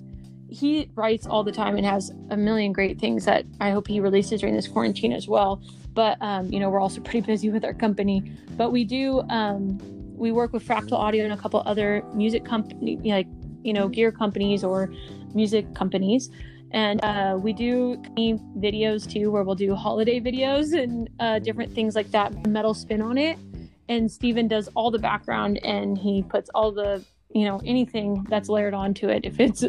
[0.49, 4.01] he writes all the time and has a million great things that I hope he
[4.01, 5.63] releases during this quarantine as well.
[5.95, 8.33] But um, you know we're also pretty busy with our company.
[8.57, 9.79] But we do um,
[10.17, 13.29] we work with fractal audio and a couple other music company like
[13.63, 14.91] you know gear companies or
[15.35, 16.31] music companies.
[16.71, 17.97] And uh, we do
[18.59, 23.01] videos too where we'll do holiday videos and uh, different things like that metal spin
[23.01, 23.39] on it.
[23.89, 27.03] And Steven does all the background and he puts all the
[27.35, 29.25] you know anything that's layered onto it.
[29.25, 29.65] If it's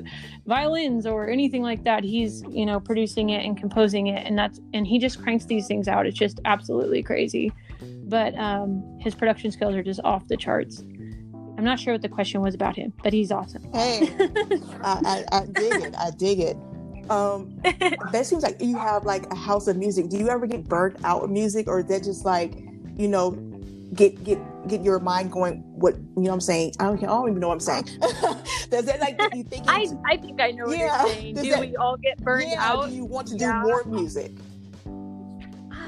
[0.45, 4.59] violins or anything like that he's you know producing it and composing it and that's
[4.73, 6.05] and he just cranks these things out.
[6.05, 7.51] It's just absolutely crazy.
[7.81, 10.83] But um his production skills are just off the charts.
[11.57, 13.63] I'm not sure what the question was about him but he's awesome.
[13.73, 14.09] Hey
[14.81, 15.95] I, I, I dig it.
[15.97, 16.57] I dig it.
[17.09, 17.59] Um
[18.11, 20.07] that seems like you have like a house of music.
[20.07, 22.53] Do you ever get burnt out with music or is that just like
[22.95, 23.48] you know
[23.93, 26.73] get get get your mind going what you know what I'm saying?
[26.80, 27.84] I don't, I don't even know what I'm saying.
[28.69, 31.49] Does that like you think I, I think I know what yeah, you're saying do
[31.49, 32.89] that, we all get burned yeah, out?
[32.89, 33.62] do you want to do yeah.
[33.62, 34.32] more music?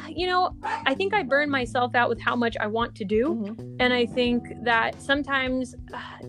[0.10, 3.26] You know I think I burn myself out with how much I want to do
[3.28, 3.76] mm-hmm.
[3.80, 5.76] and I think that sometimes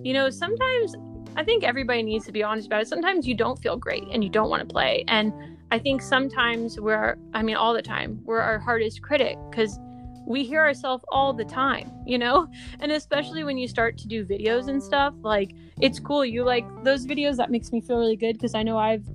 [0.02, 0.94] you know sometimes
[1.34, 2.88] I think everybody needs to be honest about it.
[2.88, 5.32] Sometimes you don't feel great and you don't want to play and
[5.70, 9.78] I think sometimes we're I mean all the time we're our hardest critic because
[10.26, 12.48] we hear ourselves all the time, you know?
[12.80, 16.24] And especially when you start to do videos and stuff, like it's cool.
[16.24, 19.06] You like those videos that makes me feel really good because I know I've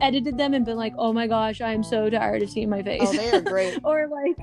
[0.00, 3.02] edited them and been like, oh my gosh, I'm so tired of seeing my face.
[3.04, 3.78] Oh, they are great.
[3.84, 4.36] or like,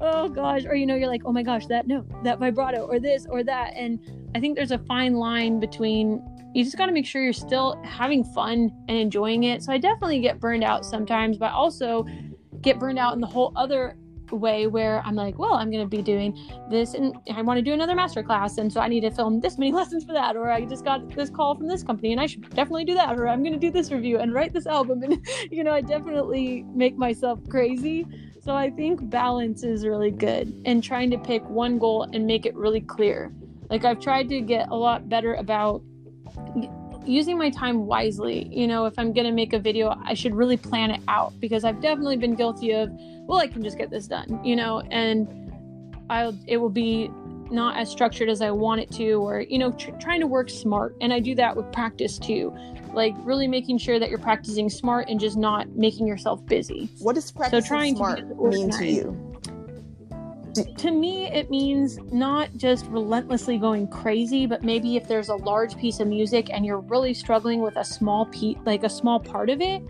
[0.00, 2.98] oh gosh, or you know, you're like, oh my gosh, that note, that vibrato, or
[2.98, 3.74] this or that.
[3.74, 4.00] And
[4.34, 6.22] I think there's a fine line between
[6.54, 9.62] you just got to make sure you're still having fun and enjoying it.
[9.62, 12.06] So I definitely get burned out sometimes, but also
[12.60, 13.96] get burned out in the whole other
[14.34, 16.36] way where I'm like, well, I'm going to be doing
[16.70, 18.58] this and I want to do another master class.
[18.58, 20.36] And so I need to film this many lessons for that.
[20.36, 23.18] Or I just got this call from this company and I should definitely do that.
[23.18, 25.02] Or I'm going to do this review and write this album.
[25.02, 28.06] And, you know, I definitely make myself crazy.
[28.42, 32.44] So I think balance is really good and trying to pick one goal and make
[32.44, 33.32] it really clear.
[33.70, 35.82] Like I've tried to get a lot better about
[37.06, 38.48] using my time wisely.
[38.50, 41.38] You know, if I'm going to make a video, I should really plan it out
[41.40, 42.90] because I've definitely been guilty of
[43.26, 45.28] well, I can just get this done, you know, and
[46.10, 47.10] I'll, it will be
[47.50, 50.50] not as structured as I want it to, or, you know, tr- trying to work
[50.50, 50.96] smart.
[51.00, 52.54] And I do that with practice too.
[52.92, 56.88] Like really making sure that you're practicing smart and just not making yourself busy.
[57.00, 59.30] What does practicing so trying smart to mean to you?
[60.78, 65.76] to me it means not just relentlessly going crazy but maybe if there's a large
[65.76, 69.50] piece of music and you're really struggling with a small piece like a small part
[69.50, 69.82] of it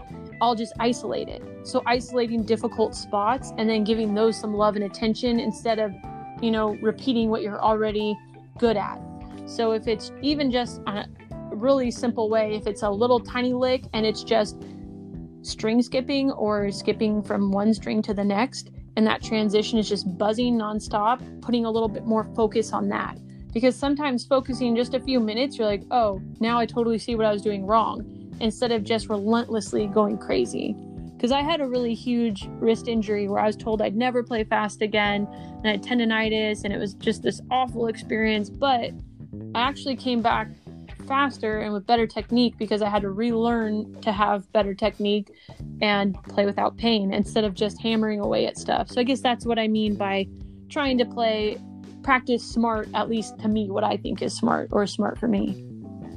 [0.44, 1.42] I'll just isolate it.
[1.62, 5.94] So isolating difficult spots and then giving those some love and attention instead of,
[6.42, 8.14] you know, repeating what you're already
[8.58, 9.00] good at.
[9.46, 11.06] So if it's even just a
[11.50, 14.62] really simple way, if it's a little tiny lick and it's just
[15.40, 20.18] string skipping or skipping from one string to the next, and that transition is just
[20.18, 23.16] buzzing nonstop, putting a little bit more focus on that.
[23.54, 27.24] Because sometimes focusing just a few minutes, you're like, oh, now I totally see what
[27.24, 30.74] I was doing wrong instead of just relentlessly going crazy.
[31.16, 34.44] Because I had a really huge wrist injury where I was told I'd never play
[34.44, 38.50] fast again, and I had tendonitis, and it was just this awful experience.
[38.50, 38.90] But
[39.54, 40.48] I actually came back
[41.06, 45.30] faster and with better technique because I had to relearn to have better technique
[45.80, 48.90] and play without pain instead of just hammering away at stuff.
[48.90, 50.26] So I guess that's what I mean by
[50.68, 51.58] trying to play
[52.02, 55.64] practice smart, at least to me, what I think is smart or smart for me.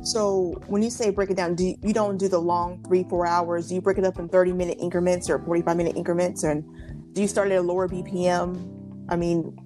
[0.08, 3.04] So when you say break it down, do you, you don't do the long three,
[3.04, 3.68] four hours?
[3.68, 6.44] Do you break it up in 30 minute increments or 45 minute increments?
[6.44, 6.64] And
[7.14, 9.06] do you start at a lower BPM?
[9.10, 9.58] I mean,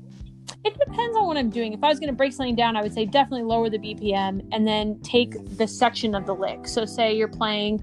[0.65, 1.73] it depends on what I'm doing.
[1.73, 4.47] If I was going to break something down, I would say definitely lower the BPM
[4.51, 6.67] and then take the section of the lick.
[6.67, 7.79] So say you're playing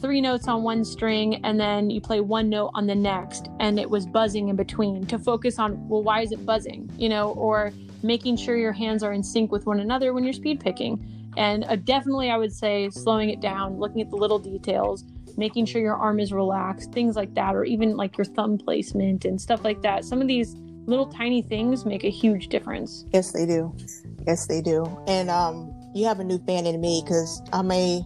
[0.00, 3.80] three notes on one string and then you play one note on the next and
[3.80, 7.30] it was buzzing in between to focus on well why is it buzzing you know
[7.30, 11.15] or making sure your hands are in sync with one another when you're speed picking
[11.36, 15.04] and uh, definitely i would say slowing it down looking at the little details
[15.36, 19.24] making sure your arm is relaxed things like that or even like your thumb placement
[19.24, 20.04] and stuff like that.
[20.04, 20.54] Some of these
[20.86, 23.04] little tiny things make a huge difference.
[23.12, 23.74] Yes they do.
[24.26, 24.84] Yes they do.
[25.06, 28.04] And um you have a new fan in me because i'm a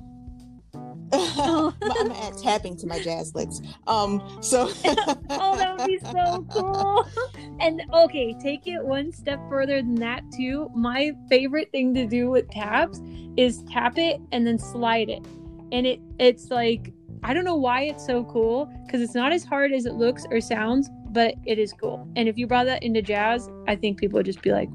[1.13, 3.61] I'm gonna add tapping to my jazz licks.
[3.87, 4.71] Um, so
[5.31, 7.07] oh, that would be so cool.
[7.61, 10.71] And okay, take it one step further than that too.
[10.75, 13.03] My favorite thing to do with taps
[13.37, 15.23] is tap it and then slide it,
[15.71, 19.45] and it it's like I don't know why it's so cool because it's not as
[19.45, 22.09] hard as it looks or sounds, but it is cool.
[22.17, 24.71] And if you brought that into jazz, I think people would just be like,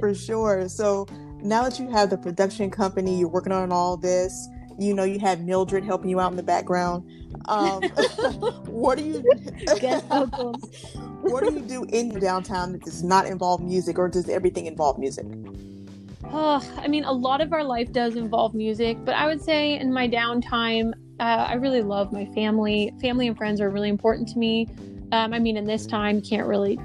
[0.00, 0.68] for sure.
[0.68, 1.06] So
[1.44, 4.48] now that you have the production company, you're working on all this.
[4.78, 7.08] You know, you have Mildred helping you out in the background.
[7.46, 7.82] Um,
[8.66, 9.20] what do you?
[11.20, 14.66] what do you do in your downtime that does not involve music, or does everything
[14.66, 15.26] involve music?
[16.32, 19.78] Oh, I mean, a lot of our life does involve music, but I would say
[19.78, 22.92] in my downtime, uh, I really love my family.
[23.00, 24.66] Family and friends are really important to me.
[25.12, 26.78] Um, I mean, in this time, can't really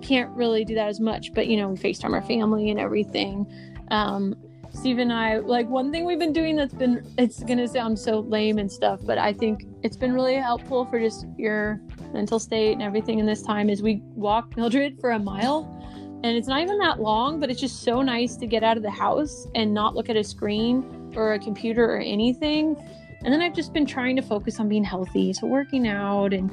[0.00, 3.46] can't really do that as much, but you know, we FaceTime our family and everything.
[3.90, 4.34] Um,
[4.74, 7.98] Steve and I, like one thing we've been doing that's been, it's going to sound
[7.98, 11.80] so lame and stuff, but I think it's been really helpful for just your
[12.12, 15.70] mental state and everything in this time is we walk Mildred for a mile.
[16.24, 18.82] And it's not even that long, but it's just so nice to get out of
[18.82, 22.76] the house and not look at a screen or a computer or anything.
[23.24, 25.32] And then I've just been trying to focus on being healthy.
[25.34, 26.50] So working out and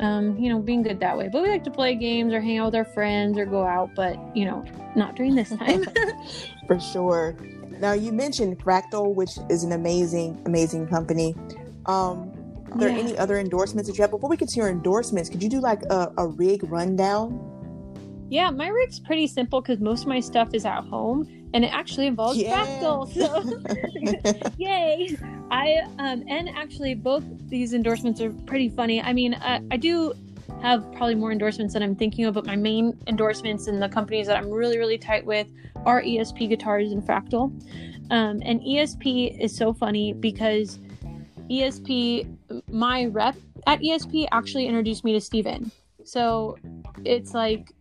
[0.00, 1.28] um, you know, being good that way.
[1.32, 3.90] But we like to play games or hang out with our friends or go out,
[3.94, 4.64] but you know,
[4.96, 5.84] not during this time.
[6.66, 7.36] For sure.
[7.78, 11.34] Now you mentioned Fractal, which is an amazing, amazing company.
[11.86, 12.32] Um,
[12.70, 12.98] are there yeah.
[12.98, 14.10] any other endorsements that you have?
[14.10, 17.48] Before we get to your endorsements, could you do like a, a rig rundown?
[18.30, 21.72] Yeah, my rig's pretty simple because most of my stuff is at home and it
[21.72, 22.64] actually involves yeah.
[22.64, 23.12] fractal.
[23.12, 25.16] So, yay!
[25.50, 29.02] I um, and actually both these endorsements are pretty funny.
[29.02, 30.14] I mean, I, I do
[30.62, 34.26] have probably more endorsements than I'm thinking of, but my main endorsements and the companies
[34.26, 35.48] that I'm really really tight with
[35.84, 37.52] are ESP Guitars and Fractal.
[38.10, 40.78] Um, and ESP is so funny because
[41.50, 43.36] ESP, my rep
[43.66, 45.70] at ESP, actually introduced me to Steven.
[46.04, 46.58] So
[47.04, 47.72] it's like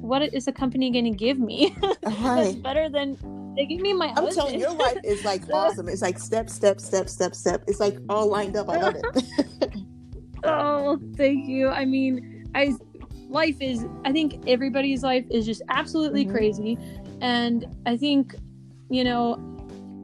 [0.00, 1.94] what is the company going to give me right.
[2.02, 3.16] that's better than
[3.56, 4.34] they give me my I'm husband.
[4.34, 5.88] telling you, your life is like awesome.
[5.88, 7.64] It's like step, step, step, step, step.
[7.66, 8.68] It's like all lined up.
[8.68, 9.74] I love it.
[10.44, 11.68] oh, thank you.
[11.68, 12.74] I mean, I
[13.28, 16.36] life is I think everybody's life is just absolutely mm-hmm.
[16.36, 16.78] crazy.
[17.22, 18.34] And I think,
[18.90, 19.34] you know,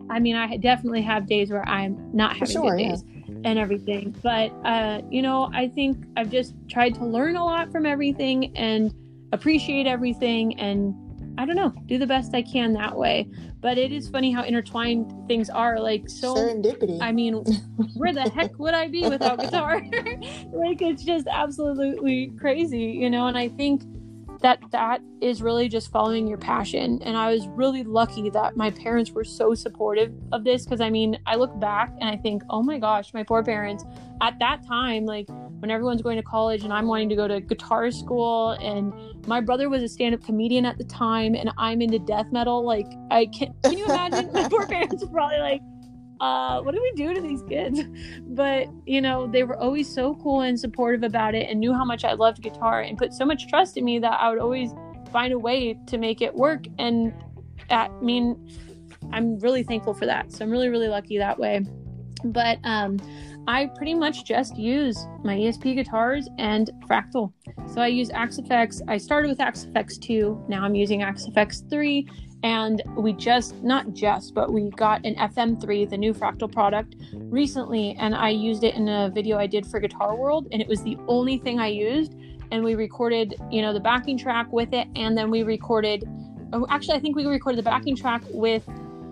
[0.09, 3.05] I mean, I definitely have days where I'm not having sure, good days.
[3.07, 3.09] Yeah
[3.45, 4.15] and everything.
[4.23, 8.57] But uh, you know, I think I've just tried to learn a lot from everything
[8.57, 8.95] and
[9.33, 10.95] appreciate everything and
[11.39, 13.27] I don't know, do the best I can that way.
[13.61, 15.81] But it is funny how intertwined things are.
[15.81, 16.99] Like so serendipity.
[17.01, 17.37] I mean,
[17.95, 19.81] where the heck would I be without guitar?
[20.53, 23.83] like it's just absolutely crazy, you know, and I think
[24.43, 28.71] that that is really just following your passion and i was really lucky that my
[28.73, 32.43] parents were so supportive of this because i mean i look back and i think
[32.51, 33.85] oh my gosh my poor parents
[34.21, 35.29] at that time like
[35.63, 38.93] when everyone's going to college and i'm wanting to go to guitar school and
[39.29, 42.87] my brother was a stand-up comedian at the time and i'm into death metal like
[43.13, 45.61] i can't, can you imagine my poor parents were probably like
[46.21, 47.81] uh, what do we do to these kids?
[48.29, 51.85] But, you know, they were always so cool and supportive about it and knew how
[51.85, 54.73] much I loved guitar and put so much trust in me that I would always
[55.13, 56.65] find a way to make it work.
[56.79, 57.13] And
[57.69, 58.39] I mean,
[59.13, 60.33] I'm really thankful for that.
[60.33, 61.67] So I'm really, really lucky that way.
[62.25, 62.99] But um,
[63.49, 67.33] I pretty much just use my ESP guitars and Fractal.
[67.67, 68.83] So I use Axe-Fx.
[68.87, 70.45] I started with Axe-Fx 2.
[70.49, 72.09] Now I'm using Axe-Fx 3
[72.45, 77.97] and we just not just but we got an fm3 the new fractal product recently.
[78.01, 80.49] And i used it in a video i did for guitar world.
[80.51, 82.15] And it was the only thing i used.
[82.51, 84.89] And we recorded you know the backing track with it.
[84.97, 86.05] And then we recorded
[86.53, 88.69] oh, actually i think we recorded the backing track with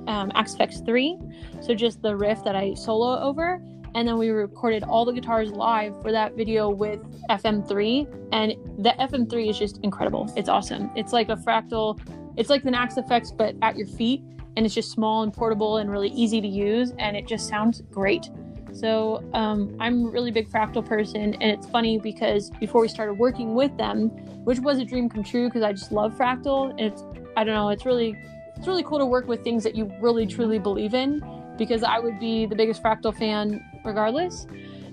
[0.06, 1.18] um, Axe-Fx 3
[1.60, 3.62] so just the riff that i solo over
[3.94, 8.52] and then we recorded all the guitars live for that video with FM3 and
[8.84, 10.32] the FM3 is just incredible.
[10.36, 10.90] It's awesome.
[10.96, 12.00] It's like a fractal
[12.36, 14.22] it's like the Axe-Fx, but at your feet,
[14.56, 17.82] and it's just small and portable and really easy to use, and it just sounds
[17.90, 18.30] great.
[18.72, 23.14] So um, I'm a really big fractal person, and it's funny because before we started
[23.14, 24.08] working with them,
[24.44, 27.04] which was a dream come true because I just love fractal, and it's
[27.36, 28.16] I don't know, it's really
[28.56, 31.20] it's really cool to work with things that you really truly believe in
[31.60, 34.46] because I would be the biggest Fractal fan regardless.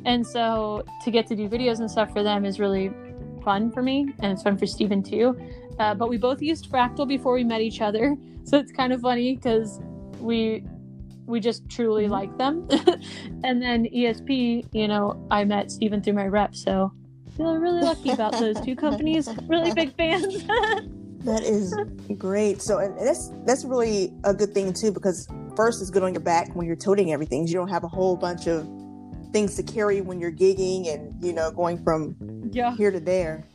[0.04, 2.92] And so to get to do videos and stuff for them is really
[3.42, 5.40] fun for me, and it's fun for Steven too.
[5.80, 9.00] Uh, but we both used Fractal before we met each other, so it's kind of
[9.00, 9.80] funny because
[10.20, 10.66] we
[11.26, 12.12] we just truly mm-hmm.
[12.12, 12.68] like them.
[13.46, 16.92] and then ESP, you know, I met Steven through my rep, so
[17.38, 19.30] feel really lucky about those two companies.
[19.48, 20.44] Really big fans.
[21.20, 21.76] That is
[22.18, 22.62] great.
[22.62, 26.22] So, and that's that's really a good thing too, because first it's good on your
[26.22, 27.48] back when you're toting everything.
[27.48, 28.68] You don't have a whole bunch of
[29.32, 32.16] things to carry when you're gigging and you know going from
[32.52, 32.76] yeah.
[32.76, 33.46] here to there.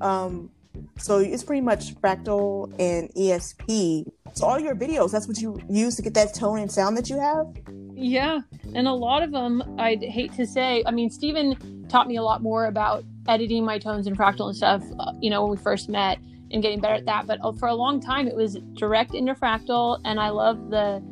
[0.00, 0.50] Um,
[0.98, 4.10] so it's pretty much Fractal and ESP.
[4.34, 7.08] So all your videos, that's what you use to get that tone and sound that
[7.08, 7.46] you have.
[7.94, 8.40] Yeah,
[8.74, 10.82] and a lot of them, I'd hate to say.
[10.86, 14.56] I mean, Steven taught me a lot more about editing my tones and Fractal and
[14.56, 14.82] stuff.
[14.98, 16.18] Uh, you know, when we first met
[16.56, 17.26] and getting better at that.
[17.26, 21.02] But uh, for a long time, it was direct into Fractal, and I love the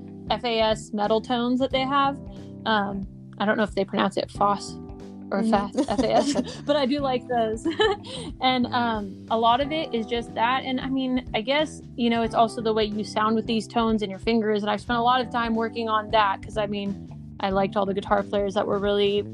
[0.41, 2.19] FAS metal tones that they have.
[2.67, 3.07] Um,
[3.39, 4.79] I don't know if they pronounce it FOSS
[5.31, 5.83] or mm-hmm.
[5.83, 7.67] FAS, FAS, but I do like those.
[8.41, 10.65] and um, a lot of it is just that.
[10.65, 13.69] And I mean, I guess, you know, it's also the way you sound with these
[13.69, 14.63] tones in your fingers.
[14.63, 17.77] And I've spent a lot of time working on that because I mean, I liked
[17.77, 19.27] all the guitar players that were really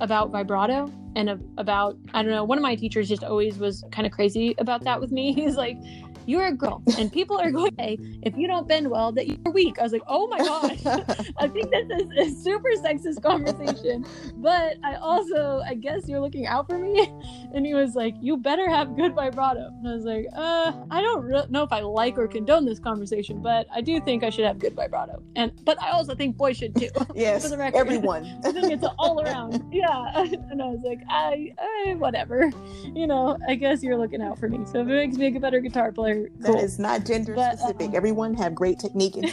[0.00, 2.44] about vibrato and about I don't know.
[2.44, 5.32] One of my teachers just always was kind of crazy about that with me.
[5.34, 5.78] He's like,
[6.26, 9.26] you're a girl and people are going to say if you don't bend well that
[9.26, 9.78] you're weak.
[9.78, 10.80] I was like, oh my gosh.
[11.38, 14.04] I think this is a super sexist conversation.
[14.36, 17.12] But I also, I guess you're looking out for me.
[17.54, 19.68] And he was like, you better have good vibrato.
[19.68, 22.78] And I was like, uh, I don't re- know if I like or condone this
[22.78, 25.22] conversation, but I do think I should have good vibrato.
[25.36, 26.90] And, but I also think boys should too.
[27.14, 27.50] Yes.
[27.50, 28.26] everyone.
[28.44, 29.64] I think it's all around.
[29.72, 30.26] Yeah.
[30.50, 32.50] And I was like, I, I, whatever.
[32.94, 34.58] You know, I guess you're looking out for me.
[34.66, 36.54] So if it makes me a better guitar player, cool.
[36.54, 37.88] That is not gender but, specific.
[37.88, 39.16] Um, Everyone have great technique.
[39.16, 39.26] And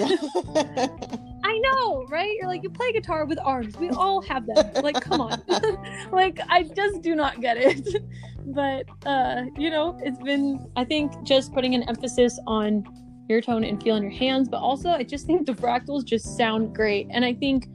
[1.43, 2.31] I know, right?
[2.39, 3.77] You're like you play guitar with arms.
[3.77, 4.83] We all have them.
[4.83, 5.41] Like, come on.
[6.11, 8.03] like, I just do not get it.
[8.47, 12.83] but uh, you know, it's been I think just putting an emphasis on
[13.29, 16.37] your tone and feel in your hands, but also I just think the fractals just
[16.37, 17.07] sound great.
[17.09, 17.67] And I think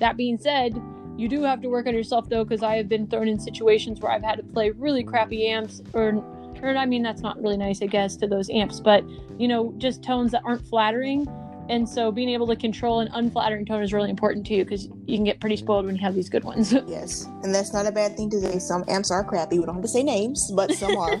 [0.00, 0.80] that being said,
[1.16, 4.00] you do have to work on yourself though, because I have been thrown in situations
[4.00, 6.22] where I've had to play really crappy amps or
[6.64, 9.04] I mean that's not really nice, I guess, to those amps, but
[9.38, 11.26] you know, just tones that aren't flattering.
[11.68, 14.86] And so being able to control an unflattering tone is really important to you because
[15.06, 16.72] you can get pretty spoiled when you have these good ones.
[16.86, 18.58] yes, and that's not a bad thing to say.
[18.58, 19.58] Some amps are crappy.
[19.58, 21.16] We don't have to say names, but some are.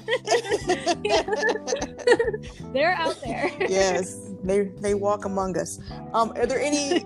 [2.72, 3.50] They're out there.
[3.68, 5.80] yes, they they walk among us.
[6.12, 7.04] Um, are there any?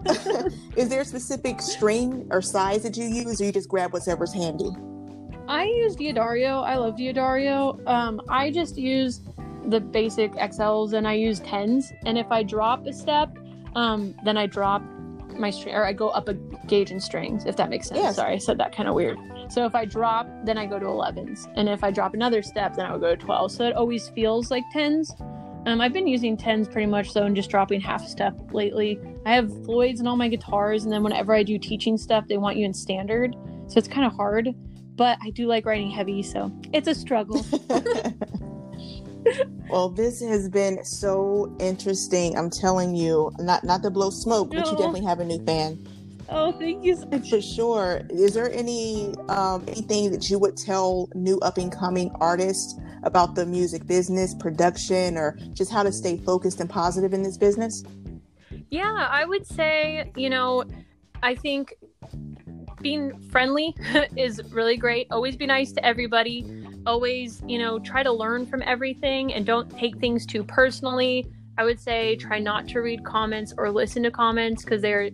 [0.76, 4.34] is there a specific string or size that you use, or you just grab whatever's
[4.34, 4.70] handy?
[5.50, 6.62] I use D'Addario.
[6.62, 7.84] I love D'Addario.
[7.88, 9.20] Um, I just use
[9.66, 11.92] the basic XLs and I use 10s.
[12.06, 13.36] And if I drop a step,
[13.74, 14.80] um, then I drop
[15.36, 16.34] my string or I go up a
[16.68, 18.00] gauge in strings, if that makes sense.
[18.00, 18.12] Yeah.
[18.12, 19.18] Sorry, I said that kind of weird.
[19.48, 21.52] So if I drop, then I go to 11s.
[21.56, 23.50] And if I drop another step, then I would go to 12.
[23.50, 25.20] So it always feels like 10s.
[25.66, 29.00] Um, I've been using 10s pretty much so and just dropping half step lately.
[29.26, 32.38] I have Floyds and all my guitars, and then whenever I do teaching stuff, they
[32.38, 33.34] want you in standard.
[33.66, 34.54] So it's kind of hard
[35.00, 37.42] but I do like writing heavy, so it's a struggle.
[39.70, 42.36] well, this has been so interesting.
[42.36, 45.88] I'm telling you, not not to blow smoke, but you definitely have a new fan.
[46.28, 47.30] Oh, thank you so much.
[47.30, 48.02] For sure.
[48.10, 53.34] Is there any um, anything that you would tell new up and coming artists about
[53.34, 57.84] the music business, production, or just how to stay focused and positive in this business?
[58.68, 60.64] Yeah, I would say, you know,
[61.22, 61.74] I think
[62.80, 63.74] being friendly
[64.16, 65.06] is really great.
[65.10, 66.44] Always be nice to everybody.
[66.86, 71.26] Always, you know, try to learn from everything and don't take things too personally.
[71.58, 75.10] I would say try not to read comments or listen to comments because they're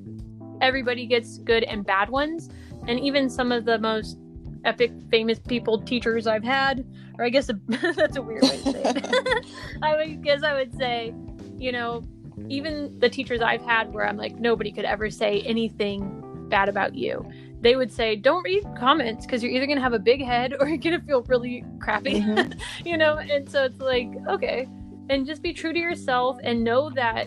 [0.61, 2.49] everybody gets good and bad ones.
[2.87, 4.19] And even some of the most
[4.65, 6.87] epic famous people teachers I've had,
[7.19, 7.59] or I guess a,
[7.95, 9.47] that's a weird way to say it.
[9.83, 11.13] I would guess I would say,
[11.59, 12.05] you know,
[12.49, 16.95] even the teachers I've had where I'm like nobody could ever say anything bad about
[16.95, 17.29] you
[17.67, 20.55] they would say, don't read comments because you're either going to have a big head
[20.61, 22.53] or you're going to feel really crappy, mm-hmm.
[22.87, 23.19] you know?
[23.19, 24.69] And so it's like, okay.
[25.11, 27.27] And just be true to yourself and know that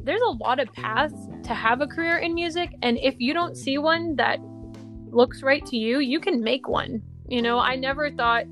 [0.00, 2.72] there's a lot of paths to have a career in music.
[2.82, 4.38] And if you don't see one that
[5.10, 7.02] looks right to you, you can make one.
[7.28, 8.44] You know, I never thought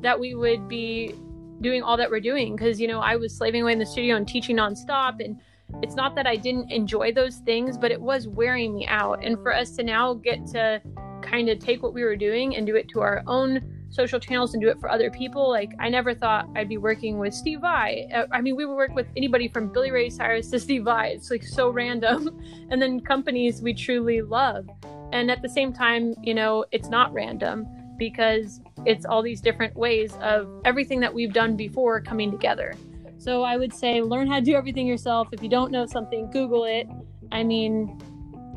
[0.00, 1.14] that we would be
[1.60, 4.16] doing all that we're doing because, you know, I was slaving away in the studio
[4.16, 5.38] and teaching nonstop and
[5.82, 9.24] it's not that I didn't enjoy those things, but it was wearing me out.
[9.24, 10.80] And for us to now get to
[11.22, 14.52] kind of take what we were doing and do it to our own social channels
[14.52, 15.48] and do it for other people.
[15.48, 18.08] Like I never thought I'd be working with Steve Vai.
[18.12, 21.08] Uh, I mean, we would work with anybody from Billy Ray Cyrus to Steve Vai.
[21.08, 22.40] It's like so random.
[22.70, 24.68] and then companies we truly love.
[25.12, 29.74] And at the same time, you know, it's not random because it's all these different
[29.74, 32.74] ways of everything that we've done before coming together.
[33.18, 35.28] So I would say learn how to do everything yourself.
[35.32, 36.86] If you don't know something, Google it.
[37.32, 37.98] I mean,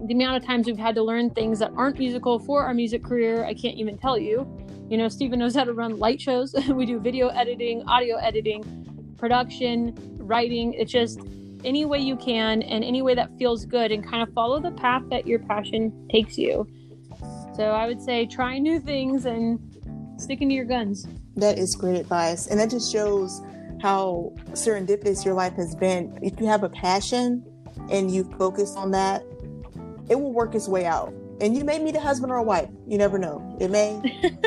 [0.05, 3.03] the amount of times we've had to learn things that aren't musical for our music
[3.03, 4.47] career, I can't even tell you.
[4.89, 6.53] You know, Steven knows how to run light shows.
[6.70, 10.74] we do video editing, audio editing, production, writing.
[10.74, 11.20] It's just
[11.64, 14.72] any way you can and any way that feels good and kind of follow the
[14.72, 16.68] path that your passion takes you.
[17.55, 19.60] So I would say try new things and
[20.18, 21.07] sticking to your guns.
[21.36, 22.47] That is great advice.
[22.47, 23.41] And that just shows
[23.82, 26.17] how serendipitous your life has been.
[26.21, 27.43] If you have a passion
[27.89, 29.23] and you focus on that,
[30.09, 31.13] it will work its way out.
[31.41, 32.69] And you may meet a husband or a wife.
[32.88, 33.57] You never know.
[33.59, 33.95] It may.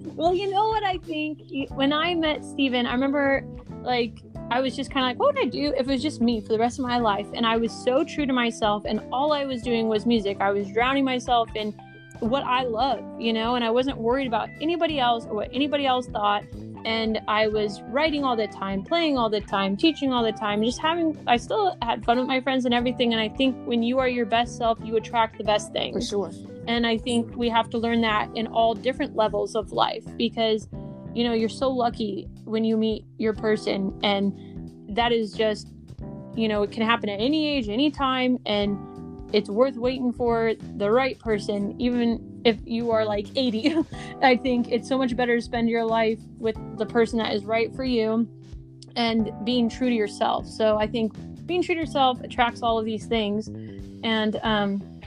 [0.14, 1.40] well, you know what I think?
[1.70, 3.44] When I met Steven, I remember
[3.82, 6.20] like I was just kind of like, what would I do if it was just
[6.20, 7.26] me for the rest of my life?
[7.34, 10.38] And I was so true to myself, and all I was doing was music.
[10.40, 11.72] I was drowning myself in
[12.20, 15.86] what I love, you know, and I wasn't worried about anybody else or what anybody
[15.86, 16.44] else thought
[16.84, 20.62] and I was writing all the time, playing all the time, teaching all the time,
[20.62, 23.82] just having I still had fun with my friends and everything and I think when
[23.82, 26.08] you are your best self, you attract the best things.
[26.08, 26.32] For sure.
[26.66, 30.68] And I think we have to learn that in all different levels of life because
[31.14, 34.32] you know, you're so lucky when you meet your person and
[34.96, 35.68] that is just
[36.34, 38.78] you know, it can happen at any age, any time and
[39.32, 43.84] it's worth waiting for the right person even if you are like 80
[44.22, 47.44] i think it's so much better to spend your life with the person that is
[47.44, 48.28] right for you
[48.96, 50.46] and being true to yourself.
[50.46, 51.12] So i think
[51.48, 53.48] being true to yourself attracts all of these things.
[54.04, 55.00] And um,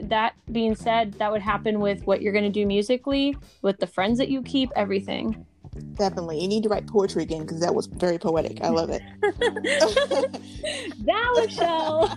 [0.00, 3.86] that being said that would happen with what you're going to do musically with the
[3.86, 5.46] friends that you keep everything
[5.94, 6.40] Definitely.
[6.40, 8.62] You need to write poetry again because that was very poetic.
[8.62, 9.00] I love it.
[11.04, 12.08] that Michelle.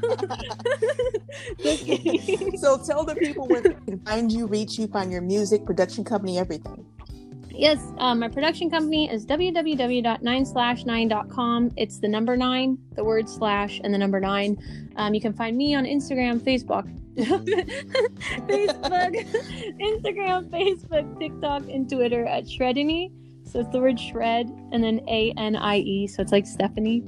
[2.57, 5.63] so So tell the people where they can find you, reach you, find your music,
[5.65, 6.83] production company, everything.
[7.49, 11.71] Yes, um, my production company is www.9slash9.com.
[11.75, 14.59] It's the number nine, the word slash, and the number nine.
[14.95, 16.87] Um, you can find me on Instagram, Facebook,
[18.47, 19.15] Facebook,
[19.79, 23.11] Instagram, Facebook, TikTok, and Twitter at Shredanie.
[23.47, 26.07] So it's the word shred and then A N I E.
[26.07, 27.03] So it's like Stephanie.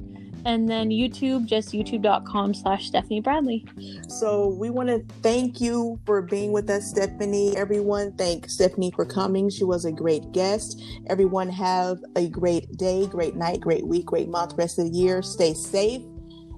[0.46, 3.66] And then YouTube, just youtube.com slash Stephanie Bradley.
[4.08, 7.54] So we want to thank you for being with us, Stephanie.
[7.58, 9.50] Everyone, thank Stephanie for coming.
[9.50, 10.82] She was a great guest.
[11.08, 15.20] Everyone have a great day, great night, great week, great month, rest of the year.
[15.20, 16.00] Stay safe.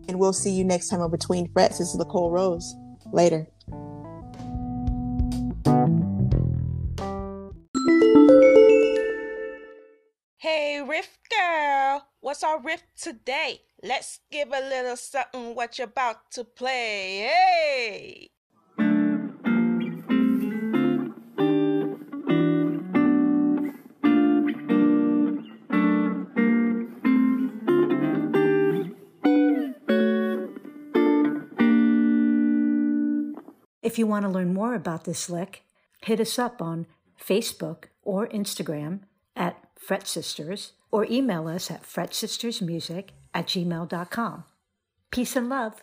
[0.09, 1.79] And we'll see you next time on Between Frets.
[1.79, 2.77] This is Nicole Rose.
[3.13, 3.49] Later.
[10.89, 13.61] Riff Girl, what's our riff today?
[13.83, 17.29] Let's give a little something what you're about to play.
[17.29, 18.29] Hey!
[33.83, 35.65] If you want to learn more about this lick,
[36.03, 36.87] hit us up on
[37.23, 39.01] Facebook or Instagram
[39.37, 44.45] at Fret Sisters, or email us at fretsistersmusic at gmail.com.
[45.11, 45.83] Peace and love.